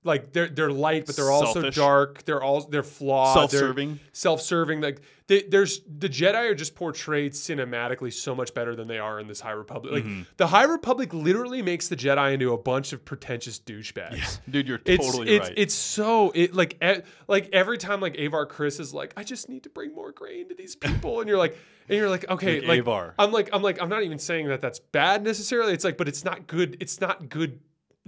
Like 0.05 0.31
they're 0.31 0.47
they're 0.47 0.71
light, 0.71 1.05
but 1.05 1.17
they're 1.17 1.29
also 1.29 1.53
Selfish. 1.53 1.75
dark. 1.75 2.23
They're 2.23 2.41
all 2.41 2.61
they're 2.67 2.83
flawed. 2.83 3.35
they're 3.35 3.59
Self-serving. 3.59 3.99
self-serving. 4.13 4.79
Like 4.79 5.01
they, 5.27 5.41
there's 5.43 5.81
the 5.81 6.07
Jedi 6.07 6.35
are 6.51 6.55
just 6.55 6.73
portrayed 6.73 7.33
cinematically 7.33 8.13
so 8.13 8.33
much 8.33 8.53
better 8.53 8.75
than 8.77 8.87
they 8.87 8.97
are 8.97 9.19
in 9.19 9.27
this 9.27 9.41
High 9.41 9.51
Republic. 9.51 9.91
Like 9.93 10.03
Mm-hmm. 10.05 10.21
the 10.37 10.47
High 10.47 10.63
Republic 10.63 11.13
literally 11.13 11.61
makes 11.61 11.89
the 11.89 11.97
Jedi 11.97 12.33
into 12.33 12.53
a 12.53 12.57
bunch 12.57 12.93
of 12.93 13.03
pretentious 13.03 13.59
douchebags. 13.59 14.39
Dude, 14.49 14.69
you're 14.69 14.79
It's 14.85 15.05
totally 15.05 15.35
it's 15.35 15.49
right. 15.49 15.57
it's 15.57 15.73
so 15.75 16.31
it 16.33 16.55
like 16.55 16.77
e- 16.81 17.01
like 17.27 17.49
every 17.51 17.77
time 17.77 17.99
like 17.99 18.17
Avar 18.17 18.47
Kriss 18.47 18.79
is 18.79 18.93
like 18.93 19.13
I 19.17 19.23
just 19.25 19.49
need 19.49 19.63
to 19.63 19.69
bring 19.69 19.93
more 19.93 20.13
grain 20.13 20.47
to 20.47 20.55
these 20.55 20.77
people 20.77 21.19
and 21.19 21.27
you're 21.27 21.37
like 21.37 21.57
and 21.89 21.97
you're 21.97 22.09
like 22.09 22.27
okay 22.29 22.59
Like 22.61 22.67
like 22.69 22.79
Avar. 22.79 23.15
I'm 23.19 23.33
like 23.33 23.49
I'm 23.51 23.61
like 23.61 23.81
I'm 23.81 23.89
not 23.89 24.03
even 24.03 24.17
saying 24.19 24.47
that 24.47 24.61
that's 24.61 24.79
bad 24.79 25.23
necessarily 25.25 25.73
it's 25.73 25.83
like 25.83 25.97
but 25.97 26.07
it's 26.07 26.23
not 26.23 26.47
good 26.47 26.77
it's 26.79 27.01
not 27.01 27.27
good 27.27 27.59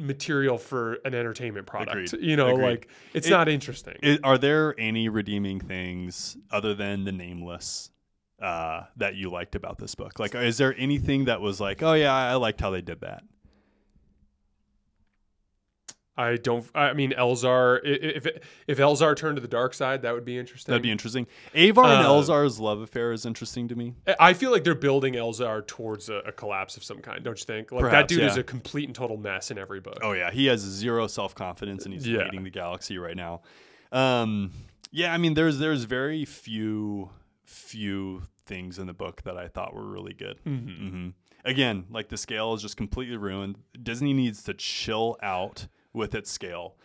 material 0.01 0.57
for 0.57 0.93
an 1.05 1.13
entertainment 1.13 1.67
product 1.67 2.13
Agreed. 2.13 2.27
you 2.29 2.35
know 2.35 2.49
Agreed. 2.49 2.63
like 2.65 2.87
it's 3.13 3.27
It- 3.27 3.31
not 3.31 3.47
interesting 3.47 3.97
I- 4.03 4.19
are 4.23 4.37
there 4.37 4.75
any 4.79 5.07
redeeming 5.09 5.59
things 5.59 6.37
other 6.51 6.73
than 6.73 7.03
the 7.05 7.11
nameless 7.11 7.89
uh, 8.41 8.85
that 8.97 9.13
you 9.13 9.29
liked 9.29 9.53
about 9.53 9.77
this 9.77 9.93
book? 9.93 10.17
Like, 10.19 10.33
is 10.33 10.57
there 10.57 10.73
anything 10.75 11.25
that 11.25 11.41
was 11.41 11.61
like, 11.61 11.83
oh 11.83 11.93
yeah, 11.93 12.11
I 12.11 12.33
liked 12.35 12.59
how 12.59 12.71
they 12.71 12.81
did 12.81 13.01
that? 13.01 13.21
I 16.21 16.35
don't. 16.37 16.65
I 16.75 16.93
mean, 16.93 17.11
Elzar. 17.17 17.79
If 17.83 18.27
if 18.67 18.77
Elzar 18.77 19.15
turned 19.15 19.37
to 19.37 19.41
the 19.41 19.47
dark 19.47 19.73
side, 19.73 20.01
that 20.03 20.13
would 20.13 20.25
be 20.25 20.37
interesting. 20.37 20.71
That'd 20.71 20.83
be 20.83 20.91
interesting. 20.91 21.25
Avar 21.55 21.85
and 21.85 22.05
Uh, 22.05 22.09
Elzar's 22.09 22.59
love 22.59 22.81
affair 22.81 23.11
is 23.11 23.25
interesting 23.25 23.67
to 23.69 23.75
me. 23.75 23.95
I 24.19 24.33
feel 24.33 24.51
like 24.51 24.63
they're 24.63 24.75
building 24.75 25.13
Elzar 25.15 25.65
towards 25.65 26.09
a, 26.09 26.17
a 26.17 26.31
collapse 26.31 26.77
of 26.77 26.83
some 26.83 26.99
kind. 26.99 27.23
Don't 27.23 27.39
you 27.39 27.45
think? 27.45 27.71
Like 27.71 27.83
that 27.83 27.89
Perhaps, 27.89 28.13
dude 28.13 28.23
is 28.23 28.37
a 28.37 28.43
complete 28.43 28.85
and 28.87 28.95
total 28.95 29.17
mess 29.17 29.51
in 29.51 29.57
every 29.57 29.79
book. 29.79 29.99
Oh 30.01 30.11
yeah, 30.13 30.31
he 30.31 30.45
has 30.45 30.59
zero 30.61 31.07
self 31.07 31.33
confidence 31.35 31.85
and 31.85 31.93
he's 31.93 32.07
Yeah. 32.07 32.23
leading 32.25 32.43
the 32.43 32.49
galaxy 32.49 32.97
right 32.97 33.15
now. 33.17 33.41
Um, 33.91 34.51
yeah, 34.91 35.13
I 35.13 35.17
mean, 35.17 35.33
there's 35.33 35.57
there's 35.59 35.83
very 35.85 36.25
few 36.25 37.09
few 37.45 38.23
things 38.45 38.79
in 38.79 38.87
the 38.87 38.93
book 38.93 39.21
that 39.23 39.37
I 39.37 39.47
thought 39.47 39.73
were 39.73 39.85
really 39.87 40.13
good. 40.13 40.37
hmm 40.43 41.09
Again, 41.43 41.85
like 41.89 42.09
the 42.09 42.17
scale 42.17 42.53
is 42.53 42.61
just 42.61 42.77
completely 42.77 43.17
ruined. 43.17 43.57
Disney 43.81 44.13
needs 44.13 44.43
to 44.43 44.53
chill 44.53 45.17
out 45.23 45.67
with 45.93 46.15
its 46.15 46.31
scale 46.31 46.75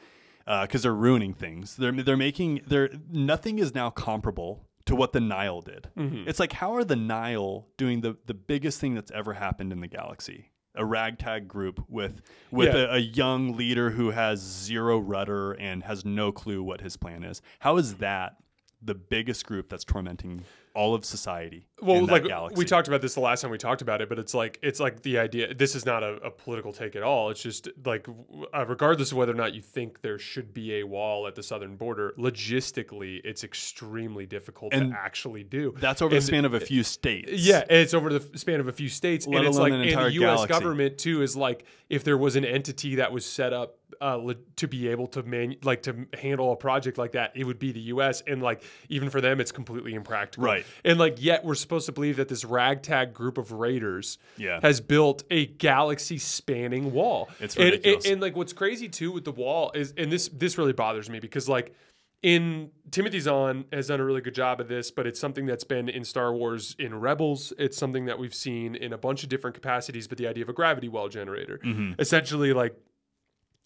uh, 0.46 0.62
because 0.62 0.82
they're 0.82 0.94
ruining 0.94 1.34
things. 1.34 1.76
They're 1.76 1.92
they're 1.92 2.16
making 2.16 2.62
they're 2.66 2.90
nothing 3.10 3.58
is 3.58 3.74
now 3.74 3.90
comparable 3.90 4.64
to 4.86 4.94
what 4.94 5.12
the 5.12 5.20
Nihil 5.20 5.62
did. 5.62 5.88
Mm-hmm. 5.98 6.28
It's 6.28 6.38
like 6.38 6.52
how 6.52 6.74
are 6.74 6.84
the 6.84 6.96
Nihil 6.96 7.66
doing 7.76 8.00
the 8.00 8.16
the 8.26 8.34
biggest 8.34 8.80
thing 8.80 8.94
that's 8.94 9.10
ever 9.10 9.34
happened 9.34 9.72
in 9.72 9.80
the 9.80 9.88
galaxy? 9.88 10.50
A 10.78 10.84
ragtag 10.84 11.48
group 11.48 11.82
with 11.88 12.20
with 12.50 12.74
Yeah. 12.74 12.82
a, 12.92 12.94
a 12.96 12.98
young 12.98 13.56
leader 13.56 13.90
who 13.90 14.10
has 14.10 14.40
zero 14.40 14.98
rudder 14.98 15.52
and 15.52 15.82
has 15.84 16.04
no 16.04 16.32
clue 16.32 16.62
what 16.62 16.80
his 16.82 16.96
plan 16.96 17.24
is. 17.24 17.40
How 17.60 17.76
is 17.78 17.94
that 17.96 18.36
the 18.82 18.94
biggest 18.94 19.46
group 19.46 19.68
that's 19.70 19.84
tormenting 19.84 20.42
all 20.74 20.94
of 20.94 21.04
society? 21.04 21.66
Well 21.82 22.06
like 22.06 22.24
galaxy? 22.24 22.56
we 22.58 22.64
talked 22.64 22.88
about 22.88 23.02
this 23.02 23.12
the 23.14 23.20
last 23.20 23.42
time 23.42 23.50
we 23.50 23.58
talked 23.58 23.82
about 23.82 24.00
it 24.00 24.08
but 24.08 24.18
it's 24.18 24.32
like 24.32 24.58
it's 24.62 24.80
like 24.80 25.02
the 25.02 25.18
idea 25.18 25.52
this 25.52 25.74
is 25.74 25.84
not 25.84 26.02
a, 26.02 26.14
a 26.24 26.30
political 26.30 26.72
take 26.72 26.96
at 26.96 27.02
all 27.02 27.28
it's 27.28 27.42
just 27.42 27.68
like 27.84 28.06
uh, 28.54 28.64
regardless 28.66 29.12
of 29.12 29.18
whether 29.18 29.32
or 29.32 29.34
not 29.34 29.54
you 29.54 29.60
think 29.60 30.00
there 30.00 30.18
should 30.18 30.54
be 30.54 30.76
a 30.76 30.84
wall 30.84 31.26
at 31.26 31.34
the 31.34 31.42
southern 31.42 31.76
border 31.76 32.14
logistically 32.18 33.20
it's 33.24 33.44
extremely 33.44 34.26
difficult 34.26 34.72
And 34.72 34.92
to 34.92 34.96
actually 34.98 35.44
do 35.44 35.74
That's 35.78 36.00
over 36.02 36.14
And- 36.14 36.22
the 36.22 36.26
span 36.26 36.44
of 36.44 36.54
a 36.54 36.60
few 36.60 36.82
states. 36.82 37.30
yeah, 37.32 37.64
it's 37.68 37.94
over 37.94 38.18
the 38.18 38.38
span 38.38 38.60
of 38.60 38.68
a 38.68 38.72
few 38.72 38.88
states, 38.88 39.26
Let 39.26 39.38
and 39.38 39.48
it's 39.48 39.58
like, 39.58 39.72
an 39.72 39.80
and 39.82 39.90
the 40.06 40.12
U.S. 40.12 40.36
galaxy. 40.36 40.46
government 40.48 40.98
too 40.98 41.22
is 41.22 41.36
like, 41.36 41.64
if 41.90 42.04
there 42.04 42.16
was 42.16 42.36
an 42.36 42.44
entity 42.44 42.96
that 42.96 43.12
was 43.12 43.24
set 43.26 43.52
up 43.52 43.76
uh, 44.00 44.16
le- 44.16 44.34
to 44.56 44.66
be 44.68 44.88
able 44.88 45.06
to 45.08 45.22
man, 45.22 45.56
like 45.62 45.82
to 45.82 46.06
handle 46.18 46.52
a 46.52 46.56
project 46.56 46.98
like 46.98 47.12
that, 47.12 47.32
it 47.36 47.44
would 47.44 47.58
be 47.58 47.72
the 47.72 47.80
U.S. 47.80 48.22
And 48.26 48.42
like, 48.42 48.62
even 48.88 49.10
for 49.10 49.20
them, 49.20 49.40
it's 49.40 49.52
completely 49.52 49.94
impractical. 49.94 50.44
Right. 50.44 50.64
And 50.84 50.98
like, 50.98 51.22
yet 51.22 51.44
we're 51.44 51.54
supposed 51.66 51.86
to 51.86 51.92
believe 51.92 52.16
that 52.16 52.28
this 52.28 52.44
ragtag 52.44 53.12
group 53.12 53.36
of 53.38 53.52
raiders 53.52 54.18
Yeah. 54.38 54.60
has 54.62 54.80
built 54.80 55.24
a 55.30 55.46
galaxy-spanning 55.46 56.92
wall. 56.92 57.28
It's 57.40 57.56
And- 57.56 57.64
and, 57.64 57.72
ridiculous. 57.74 58.06
and 58.06 58.20
like, 58.20 58.36
what's 58.36 58.52
crazy 58.52 58.88
too 58.88 59.12
with 59.12 59.24
the 59.24 59.32
wall 59.32 59.72
is, 59.74 59.92
and 59.96 60.10
this 60.10 60.28
this 60.28 60.56
really 60.58 60.72
bothers 60.72 61.10
me 61.10 61.20
because 61.20 61.48
like 61.48 61.74
in 62.22 62.70
Timothy 62.90 63.20
Zahn 63.20 63.66
has 63.72 63.88
done 63.88 64.00
a 64.00 64.04
really 64.04 64.20
good 64.22 64.34
job 64.34 64.60
of 64.60 64.68
this, 64.68 64.90
but 64.90 65.06
it's 65.06 65.20
something 65.20 65.46
that's 65.46 65.64
been 65.64 65.88
in 65.88 66.02
Star 66.04 66.32
Wars 66.34 66.74
in 66.78 66.98
Rebels. 66.98 67.52
It's 67.58 67.76
something 67.76 68.06
that 68.06 68.18
we've 68.18 68.34
seen 68.34 68.74
in 68.74 68.92
a 68.92 68.98
bunch 68.98 69.22
of 69.22 69.28
different 69.28 69.54
capacities, 69.54 70.08
but 70.08 70.16
the 70.18 70.26
idea 70.26 70.42
of 70.42 70.48
a 70.48 70.52
gravity 70.54 70.88
well 70.88 71.08
generator. 71.08 71.58
Mm-hmm. 71.62 71.92
Essentially 72.00 72.52
like 72.52 72.74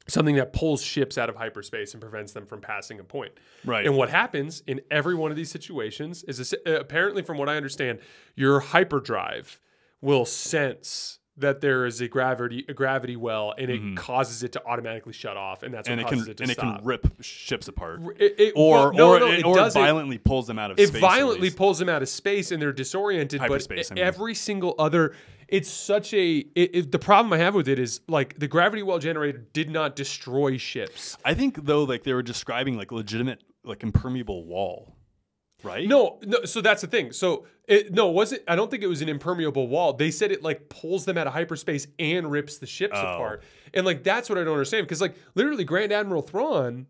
something 0.09 0.35
that 0.37 0.52
pulls 0.52 0.83
ships 0.83 1.16
out 1.19 1.28
of 1.28 1.37
hyperspace 1.37 1.92
and 1.95 2.00
prevents 2.00 2.33
them 2.33 2.45
from 2.45 2.61
passing 2.61 2.99
a 3.00 3.04
point. 3.04 3.33
Right. 3.64 3.87
And 3.87 3.97
what 3.97 4.11
happens 4.11 4.62
in 4.66 4.80
every 4.90 5.14
one 5.14 5.30
of 5.30 5.37
these 5.37 5.50
situations 5.50 6.25
is 6.25 6.38
this, 6.38 6.52
uh, 6.66 6.80
apparently 6.80 7.23
from 7.23 7.38
what 7.38 7.49
I 7.49 7.57
understand, 7.57 8.00
your 8.35 8.61
hyperdrive 8.61 9.61
will 10.00 10.25
sense 10.25 11.19
that 11.40 11.61
there 11.61 11.87
is 11.87 12.00
a 12.00 12.09
gravity 12.09 12.64
a 12.68 12.75
gravity 12.75 13.16
well 13.16 13.54
and 13.56 13.70
it 13.70 13.80
mm-hmm. 13.80 13.94
causes 13.94 14.42
it 14.42 14.52
to 14.52 14.64
automatically 14.66 15.12
shut 15.12 15.37
off 15.37 15.62
and 15.62 15.73
that's 15.73 15.88
what 15.88 15.92
and 15.92 16.00
it 16.00 16.04
causes 16.04 16.25
can 16.25 16.30
it 16.30 16.37
to 16.37 16.42
and 16.42 16.52
it 16.52 16.59
can 16.59 16.80
rip 16.82 17.23
ships 17.23 17.68
apart. 17.68 18.00
It- 18.18 18.35
it- 18.38 18.52
or 18.56 18.75
well, 18.75 18.92
no, 18.92 19.11
or 19.11 19.20
no, 19.20 19.26
it, 19.28 19.38
it 19.40 19.44
or 19.44 19.70
violently 19.70 20.18
pulls 20.18 20.47
them 20.47 20.59
out 20.59 20.70
of 20.70 20.78
it 20.78 20.88
space. 20.88 20.97
at 20.97 21.00
violently 21.00 21.50
pulls 21.50 21.78
them 21.78 21.88
out 21.88 22.02
of 22.02 22.09
space 22.09 22.50
and 22.52 22.61
they're 22.61 22.73
disoriented 22.73 23.40
Hyperspace, 23.40 23.88
but 23.88 23.94
I 23.94 23.94
mean. 23.97 24.04
every 24.04 24.35
single 24.35 24.75
other 24.78 25.14
it's 25.49 25.70
such 25.70 26.14
a 26.14 26.38
it, 26.54 26.75
it- 26.75 26.92
the 26.92 26.99
problem 26.99 27.32
i 27.32 27.38
have 27.38 27.54
with 27.54 27.68
it 27.68 27.78
is 27.78 28.00
like 28.09 28.38
the 28.38 28.49
gravity 28.49 28.82
well 28.82 28.99
generator 28.99 29.38
did 29.52 29.70
not 29.70 29.97
destroy 29.97 30.56
ships 30.56 31.16
I 31.25 31.35
think 31.35 31.64
though, 31.64 31.85
like 31.85 32.04
they 32.04 32.12
were 32.12 32.23
describing 32.23 32.76
like 32.76 32.92
legitimate, 32.92 33.42
like 33.64 33.82
impermeable 33.82 34.44
wall, 34.44 34.97
right? 35.62 35.87
no 35.88 36.19
no 36.25 36.45
so 36.45 36.61
that's 36.61 36.81
the 36.83 36.87
thing 36.87 37.12
so 37.12 37.47
it 37.69 37.93
no 37.93 38.09
was 38.11 38.33
it 38.33 38.43
i 38.49 38.55
don't 38.57 38.71
think 38.71 38.83
it 38.83 38.87
was 38.88 39.02
an 39.02 39.09
impermeable 39.09 39.69
wall 39.69 39.93
they 39.93 40.11
said 40.11 40.31
it 40.33 40.43
like 40.43 40.69
pulls 40.69 41.05
them 41.05 41.17
out 41.19 41.26
of 41.26 41.33
hyperspace 41.33 41.87
and 41.99 42.31
rips 42.31 42.59
the 42.59 42.67
ships 42.67 42.95
Oh. 42.97 43.00
apart 43.14 43.43
and 43.75 43.85
like 43.87 44.02
that's 44.02 44.29
what 44.29 44.38
i 44.38 44.45
don't 44.45 44.52
understand 44.55 44.87
because 44.87 45.00
like 45.00 45.14
literally 45.35 45.64
grand 45.64 45.93
admiral 45.93 46.23
thrawn 46.23 46.87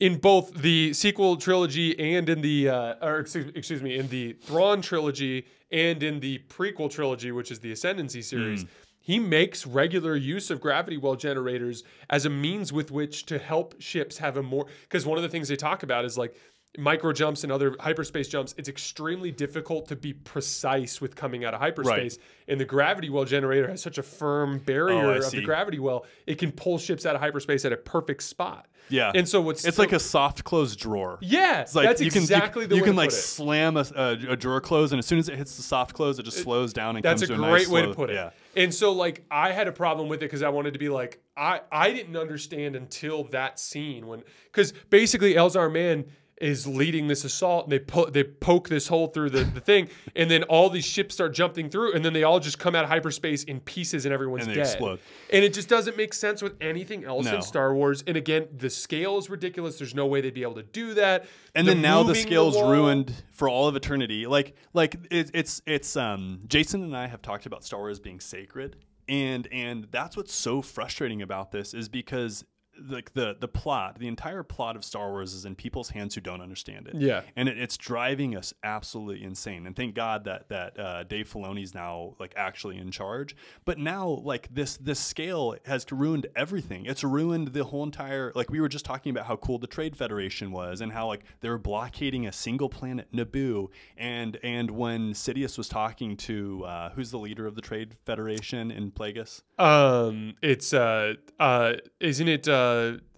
in 0.00 0.18
both 0.18 0.52
the 0.54 0.92
sequel 0.92 1.36
trilogy 1.36 1.98
and 1.98 2.28
in 2.28 2.40
the 2.40 2.68
uh, 2.68 2.94
or 3.06 3.20
excuse, 3.20 3.52
excuse 3.54 3.80
me 3.80 3.96
in 3.96 4.08
the 4.08 4.32
Thrawn 4.32 4.82
trilogy 4.82 5.46
and 5.70 6.02
in 6.02 6.18
the 6.18 6.40
prequel 6.48 6.90
trilogy, 6.90 7.30
which 7.30 7.52
is 7.52 7.60
the 7.60 7.70
Ascendancy 7.70 8.20
series, 8.20 8.66
he 9.00 9.20
makes 9.20 9.66
regular 9.66 10.16
use 10.16 10.50
of 10.50 10.60
gravity 10.60 10.96
well 10.96 11.14
generators 11.14 11.84
as 12.10 12.26
a 12.26 12.30
means 12.30 12.72
with 12.72 12.90
which 12.90 13.24
to 13.26 13.38
help 13.38 13.80
ships 13.80 14.18
have 14.18 14.36
a 14.36 14.42
more 14.42 14.66
because 14.82 15.06
one 15.06 15.16
of 15.16 15.22
the 15.22 15.28
things 15.28 15.46
they 15.46 15.56
talk 15.56 15.84
about 15.84 16.04
is 16.04 16.18
like 16.18 16.34
micro 16.76 17.12
jumps 17.12 17.44
and 17.44 17.52
other 17.52 17.76
hyperspace 17.78 18.26
jumps 18.28 18.54
it's 18.58 18.68
extremely 18.68 19.30
difficult 19.30 19.86
to 19.88 19.94
be 19.96 20.12
precise 20.12 21.00
with 21.00 21.14
coming 21.14 21.44
out 21.44 21.54
of 21.54 21.60
hyperspace 21.60 22.18
and 22.48 22.58
the 22.60 22.64
gravity 22.64 23.08
well 23.10 23.24
generator 23.24 23.68
has 23.68 23.80
such 23.80 23.96
a 23.98 24.02
firm 24.02 24.58
barrier 24.58 25.04
Oh, 25.06 25.18
of 25.18 25.30
the 25.30 25.42
gravity 25.42 25.78
well 25.78 26.04
it 26.26 26.36
can 26.38 26.50
pull 26.50 26.78
ships 26.78 27.06
out 27.06 27.14
of 27.14 27.20
hyperspace 27.20 27.64
at 27.64 27.72
a 27.72 27.76
perfect 27.76 28.22
spot 28.24 28.66
Yeah. 28.88 29.12
and 29.14 29.28
so 29.28 29.40
what's 29.40 29.64
It's 29.64 29.76
so- 29.76 29.82
like 29.84 29.92
a 29.92 30.00
soft 30.00 30.42
closed 30.44 30.80
drawer. 30.80 31.18
yeah, 31.22 31.60
It's 31.60 31.74
like 31.76 31.86
that's 31.86 32.00
you 32.02 32.10
can, 32.10 32.22
you- 32.22 32.24
exactly 32.24 32.66
the 32.66 32.74
you 32.76 32.82
way 32.82 32.88
can 32.88 32.96
like 32.96 33.10
slam 33.12 33.76
a, 33.76 33.86
a, 33.94 34.10
a 34.30 34.36
drawer 34.36 34.60
close, 34.60 34.90
and 34.92 34.98
as 34.98 35.06
soon 35.06 35.18
as 35.20 35.28
it 35.28 35.36
hits 35.36 35.56
the 35.56 35.62
soft 35.62 35.94
close, 35.94 36.18
it 36.18 36.24
just 36.24 36.38
slows 36.42 36.72
down 36.72 36.96
and 36.96 37.04
That's 37.04 37.22
a 37.22 37.26
comes 37.28 37.38
to 37.38 37.42
great 37.44 37.50
nice 37.60 37.68
way 37.68 37.82
slow- 37.82 37.90
to 37.90 37.94
put 37.94 38.10
it. 38.10 38.14
Yeah. 38.14 38.30
And 38.56 38.74
so 38.74 38.92
like 38.92 39.24
I 39.30 39.52
had 39.52 39.68
a 39.68 39.72
problem 39.72 40.08
with 40.08 40.18
it 40.22 40.26
because 40.26 40.42
I 40.42 40.48
wanted 40.48 40.72
to 40.72 40.78
be 40.80 40.88
like 40.88 41.20
I 41.36 41.60
I 41.70 41.92
didn't 41.92 42.16
understand 42.16 42.74
until 42.76 43.24
that 43.28 43.58
scene 43.60 44.06
when 44.08 44.22
because 44.52 44.72
basically 44.90 45.34
Elzar 45.34 45.72
Mann 45.72 46.04
is 46.40 46.66
leading 46.66 47.06
this 47.06 47.24
assault 47.24 47.64
and 47.66 47.72
they 47.72 47.78
po- 47.78 48.10
they 48.10 48.24
poke 48.24 48.68
this 48.68 48.88
hole 48.88 49.06
through 49.06 49.30
the, 49.30 49.44
the 49.44 49.60
thing 49.60 49.88
and 50.16 50.28
then 50.28 50.42
all 50.44 50.68
these 50.68 50.84
ships 50.84 51.14
start 51.14 51.32
jumping 51.32 51.70
through 51.70 51.92
and 51.94 52.04
then 52.04 52.12
they 52.12 52.24
all 52.24 52.40
just 52.40 52.58
come 52.58 52.74
out 52.74 52.82
of 52.82 52.90
hyperspace 52.90 53.44
in 53.44 53.60
pieces 53.60 54.04
and 54.04 54.12
everyone's 54.12 54.42
And 54.44 54.50
they 54.50 54.56
dead. 54.56 54.66
explode. 54.66 54.98
And 55.32 55.44
it 55.44 55.54
just 55.54 55.68
doesn't 55.68 55.96
make 55.96 56.12
sense 56.12 56.42
with 56.42 56.54
anything 56.60 57.04
else 57.04 57.26
No. 57.26 57.36
in 57.36 57.42
Star 57.42 57.72
Wars. 57.72 58.02
And 58.06 58.16
again, 58.16 58.48
the 58.56 58.68
scale 58.68 59.16
is 59.18 59.30
ridiculous. 59.30 59.78
There's 59.78 59.94
no 59.94 60.06
way 60.06 60.20
they'd 60.20 60.34
be 60.34 60.42
able 60.42 60.54
to 60.56 60.64
do 60.64 60.94
that. 60.94 61.26
and 61.54 61.66
They're 61.68 61.74
then 61.76 61.82
now 61.82 62.02
the 62.02 62.16
scale's 62.16 62.56
wall. 62.56 62.70
ruined 62.70 63.12
for 63.32 63.48
all 63.48 63.68
of 63.68 63.76
eternity. 63.76 64.26
Like 64.26 64.56
like 64.72 64.96
it, 65.12 65.30
it's 65.34 65.62
it's 65.66 65.96
um 65.96 66.40
Jason 66.48 66.82
and 66.82 66.96
I 66.96 67.06
have 67.06 67.22
talked 67.22 67.46
about 67.46 67.62
Star 67.64 67.78
Wars 67.78 68.00
being 68.00 68.18
sacred, 68.18 68.74
and 69.08 69.46
and 69.52 69.86
that's 69.92 70.16
what's 70.16 70.34
so 70.34 70.62
frustrating 70.62 71.22
about 71.22 71.52
this 71.52 71.74
is 71.74 71.88
because 71.88 72.44
like 72.88 73.12
the 73.14 73.36
the 73.38 73.48
plot, 73.48 73.98
the 73.98 74.08
entire 74.08 74.42
plot 74.42 74.76
of 74.76 74.84
Star 74.84 75.10
Wars 75.10 75.32
is 75.34 75.44
in 75.44 75.54
people's 75.54 75.90
hands 75.90 76.14
who 76.14 76.20
don't 76.20 76.40
understand 76.40 76.88
it. 76.88 76.96
Yeah. 76.96 77.22
and 77.36 77.48
it, 77.48 77.58
it's 77.58 77.76
driving 77.76 78.36
us 78.36 78.52
absolutely 78.62 79.24
insane. 79.24 79.66
And 79.66 79.76
thank 79.76 79.94
God 79.94 80.24
that 80.24 80.48
that 80.48 80.78
uh, 80.78 81.04
Dave 81.04 81.30
Filoni's 81.32 81.74
now 81.74 82.14
like 82.18 82.34
actually 82.36 82.78
in 82.78 82.90
charge. 82.90 83.36
But 83.64 83.78
now 83.78 84.08
like 84.08 84.48
this 84.52 84.76
this 84.76 85.00
scale 85.00 85.56
has 85.66 85.86
ruined 85.90 86.26
everything. 86.34 86.86
It's 86.86 87.04
ruined 87.04 87.48
the 87.48 87.64
whole 87.64 87.84
entire 87.84 88.32
like 88.34 88.50
we 88.50 88.60
were 88.60 88.68
just 88.68 88.84
talking 88.84 89.10
about 89.10 89.26
how 89.26 89.36
cool 89.36 89.58
the 89.58 89.66
Trade 89.66 89.96
Federation 89.96 90.50
was 90.50 90.80
and 90.80 90.92
how 90.92 91.06
like 91.06 91.24
they 91.40 91.48
were 91.48 91.58
blockading 91.58 92.26
a 92.26 92.32
single 92.32 92.68
planet 92.68 93.08
Naboo. 93.12 93.68
And 93.96 94.38
and 94.42 94.70
when 94.70 95.12
Sidious 95.12 95.58
was 95.58 95.68
talking 95.68 96.16
to 96.18 96.64
uh, 96.64 96.90
who's 96.90 97.10
the 97.10 97.18
leader 97.18 97.46
of 97.46 97.54
the 97.54 97.62
Trade 97.62 97.96
Federation 98.04 98.70
in 98.70 98.90
Plagueis? 98.90 99.42
Um, 99.58 100.34
it's 100.42 100.72
uh, 100.72 101.14
uh, 101.38 101.74
isn't 102.00 102.28
it 102.28 102.48
uh, 102.48 102.63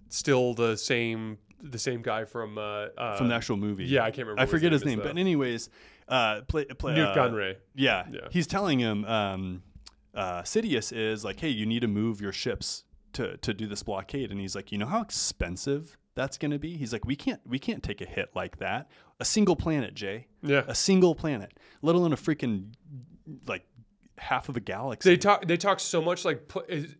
still 0.09 0.53
the 0.53 0.75
same 0.75 1.37
the 1.61 1.79
same 1.79 2.01
guy 2.01 2.25
from 2.25 2.57
uh, 2.57 2.87
uh 2.97 3.17
From 3.17 3.29
the 3.29 3.35
actual 3.35 3.57
movie. 3.57 3.85
yeah, 3.85 4.03
I 4.03 4.11
can't 4.11 4.27
remember. 4.27 4.41
I 4.41 4.45
forget 4.45 4.71
his 4.71 4.81
is, 4.81 4.85
name, 4.85 4.99
though. 4.99 5.05
but 5.05 5.17
anyways, 5.17 5.69
uh, 6.07 6.41
play, 6.47 6.65
play, 6.65 6.95
Nute 6.95 7.07
uh, 7.07 7.15
Gunray. 7.15 7.55
Yeah, 7.75 8.05
Yeah. 8.11 8.27
he's 8.31 8.47
telling 8.47 8.79
him, 8.79 9.05
um, 9.05 9.63
uh, 10.13 10.41
Sidious 10.43 10.95
is 10.95 11.25
like, 11.25 11.39
hey, 11.39 11.49
you 11.49 11.65
need 11.65 11.81
to 11.81 11.87
move 11.87 12.21
your 12.21 12.31
ships 12.31 12.83
to 13.13 13.37
to 13.37 13.53
do 13.53 13.67
this 13.67 13.83
blockade, 13.83 14.31
and 14.31 14.39
he's 14.39 14.55
like, 14.55 14.71
you 14.71 14.77
know 14.77 14.85
how 14.85 15.01
expensive 15.01 15.97
that's 16.15 16.37
going 16.37 16.51
to 16.51 16.59
be. 16.59 16.77
He's 16.77 16.93
like, 16.93 17.05
we 17.05 17.15
can't 17.15 17.41
we 17.45 17.59
can't 17.59 17.83
take 17.83 18.01
a 18.01 18.05
hit 18.05 18.29
like 18.35 18.57
that. 18.57 18.89
A 19.19 19.25
single 19.25 19.55
planet, 19.55 19.93
Jay. 19.95 20.27
Yeah. 20.43 20.63
A 20.67 20.75
single 20.75 21.15
planet, 21.15 21.53
let 21.81 21.95
alone 21.95 22.13
a 22.13 22.17
freaking 22.17 22.73
like 23.47 23.65
half 24.17 24.49
of 24.49 24.57
a 24.57 24.59
galaxy. 24.59 25.09
They 25.11 25.17
talk. 25.17 25.45
They 25.47 25.57
talk 25.57 25.79
so 25.79 26.01
much 26.01 26.25
like 26.25 26.49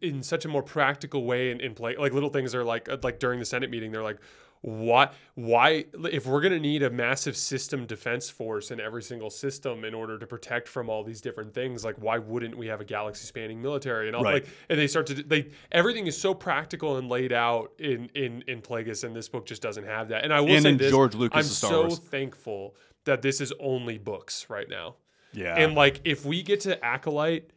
in 0.01 0.23
such 0.23 0.45
a 0.45 0.47
more 0.47 0.63
practical 0.63 1.25
way 1.25 1.51
in, 1.51 1.59
in 1.61 1.73
play. 1.73 1.95
Like 1.97 2.13
little 2.13 2.29
things 2.29 2.53
are 2.55 2.63
like 2.63 2.89
uh, 2.89 2.97
like 3.03 3.19
during 3.19 3.39
the 3.39 3.45
Senate 3.45 3.69
meeting, 3.69 3.91
they're 3.91 4.03
like, 4.03 4.19
why 4.61 5.09
why 5.35 5.85
if 6.11 6.25
we're 6.25 6.41
going 6.41 6.51
to 6.51 6.59
need 6.59 6.81
a 6.81 6.89
massive 6.89 7.37
system 7.37 7.85
defense 7.85 8.27
force 8.27 8.71
in 8.71 8.79
every 8.79 9.03
single 9.03 9.29
system 9.29 9.85
in 9.85 9.93
order 9.93 10.17
to 10.17 10.25
protect 10.25 10.67
from 10.67 10.89
all 10.89 11.03
these 11.03 11.21
different 11.21 11.53
things 11.53 11.85
like 11.85 11.95
why 11.99 12.17
wouldn't 12.17 12.57
we 12.57 12.65
have 12.65 12.81
a 12.81 12.83
galaxy 12.83 13.23
spanning 13.27 13.61
military 13.61 14.07
and 14.07 14.15
all 14.15 14.23
Right. 14.23 14.43
like 14.43 14.47
and 14.67 14.79
they 14.79 14.87
start 14.87 15.05
to 15.07 15.13
they 15.13 15.49
everything 15.71 16.07
is 16.07 16.17
so 16.19 16.33
practical 16.33 16.97
and 16.97 17.07
laid 17.07 17.31
out 17.33 17.71
in 17.77 18.09
in 18.15 18.43
in 18.47 18.61
Plagueis 18.63 19.03
and 19.03 19.15
this 19.15 19.29
book 19.29 19.45
just 19.45 19.61
doesn't 19.61 19.85
have 19.85 20.09
that 20.09 20.23
and 20.23 20.33
I 20.33 20.41
will 20.41 20.49
And 20.55 20.63
say 20.63 20.73
this 20.73 20.89
George 20.91 21.13
Lucas' 21.13 21.37
I'm 21.37 21.43
so 21.43 21.81
Wars. 21.81 21.99
thankful 21.99 22.75
that 23.05 23.21
this 23.21 23.39
is 23.39 23.53
only 23.59 23.99
books 23.99 24.47
right 24.49 24.67
now 24.67 24.95
Yeah. 25.33 25.55
and 25.55 25.75
like 25.75 26.01
if 26.03 26.25
we 26.25 26.41
get 26.43 26.61
to 26.61 26.83
acolyte 26.83 27.49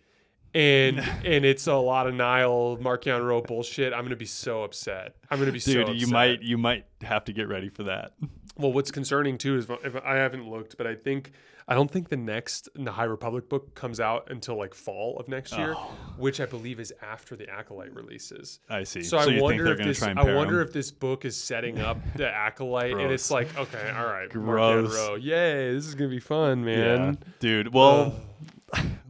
and 0.54 0.98
and 1.24 1.44
it's 1.44 1.66
a 1.66 1.74
lot 1.74 2.06
of 2.06 2.14
Nihil 2.14 2.78
Marchion 2.78 3.26
Ro 3.26 3.40
bullshit, 3.42 3.92
I'm 3.92 4.02
gonna 4.04 4.16
be 4.16 4.26
so 4.26 4.62
upset. 4.64 5.16
I'm 5.30 5.38
gonna 5.38 5.52
be 5.52 5.58
so 5.60 5.72
Dude, 5.72 5.82
upset. 5.82 5.96
you 5.96 6.06
might 6.08 6.42
you 6.42 6.58
might 6.58 6.86
have 7.02 7.24
to 7.26 7.32
get 7.32 7.48
ready 7.48 7.68
for 7.68 7.84
that. 7.84 8.12
Well, 8.56 8.72
what's 8.72 8.90
concerning 8.90 9.38
too 9.38 9.56
is 9.56 9.66
if 9.84 9.96
I 10.04 10.16
haven't 10.16 10.48
looked, 10.48 10.76
but 10.76 10.86
I 10.86 10.94
think 10.94 11.32
I 11.68 11.74
don't 11.74 11.90
think 11.90 12.08
the 12.08 12.16
next 12.16 12.68
the 12.74 12.90
High 12.90 13.04
Republic 13.04 13.48
book 13.48 13.74
comes 13.76 14.00
out 14.00 14.28
until 14.30 14.58
like 14.58 14.74
fall 14.74 15.16
of 15.20 15.28
next 15.28 15.56
year, 15.56 15.74
Oh. 15.76 15.94
which 16.18 16.40
I 16.40 16.46
believe 16.46 16.80
is 16.80 16.92
after 17.00 17.36
the 17.36 17.48
Acolyte 17.48 17.94
releases. 17.94 18.58
I 18.68 18.82
see. 18.82 19.02
So, 19.04 19.22
you 19.28 19.38
I 19.38 19.40
wonder 19.40 19.68
if 19.72 19.78
this 19.78 20.02
I 20.02 20.12
wonder 20.14 20.34
wonder 20.36 20.60
'em? 20.60 20.66
if 20.66 20.72
this 20.72 20.90
book 20.90 21.24
is 21.24 21.36
setting 21.36 21.78
up 21.78 21.96
the 22.16 22.28
Acolyte, 22.28 22.92
and 22.96 23.12
it's 23.12 23.30
like 23.30 23.56
okay, 23.56 23.92
all 23.96 24.06
right, 24.06 24.28
Gross. 24.28 24.92
Row, 24.92 25.14
yay, 25.14 25.72
this 25.72 25.86
is 25.86 25.94
gonna 25.94 26.10
be 26.10 26.18
fun, 26.20 26.64
man. 26.64 27.18
Yeah. 27.22 27.28
Dude, 27.38 27.72
well, 27.72 28.00
uh, 28.00 28.10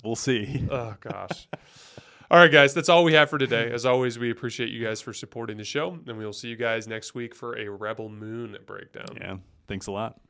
we'll 0.04 0.16
see. 0.16 0.66
Oh 0.70 0.94
gosh. 1.00 1.48
All 2.30 2.38
right, 2.38 2.50
guys, 2.52 2.74
that's 2.74 2.88
all 2.88 3.02
we 3.02 3.14
have 3.14 3.28
for 3.28 3.38
today. 3.38 3.72
As 3.72 3.84
always, 3.84 4.16
we 4.16 4.30
appreciate 4.30 4.70
you 4.70 4.84
guys 4.84 5.00
for 5.00 5.12
supporting 5.12 5.56
the 5.56 5.64
show, 5.64 5.98
and 6.06 6.16
we 6.16 6.24
will 6.24 6.32
see 6.32 6.46
you 6.46 6.54
guys 6.54 6.86
next 6.86 7.12
week 7.12 7.34
for 7.34 7.58
a 7.58 7.68
Rebel 7.68 8.08
Moon 8.08 8.56
breakdown. 8.66 9.16
Yeah. 9.20 9.36
Thanks 9.66 9.88
a 9.88 9.92
lot. 9.92 10.20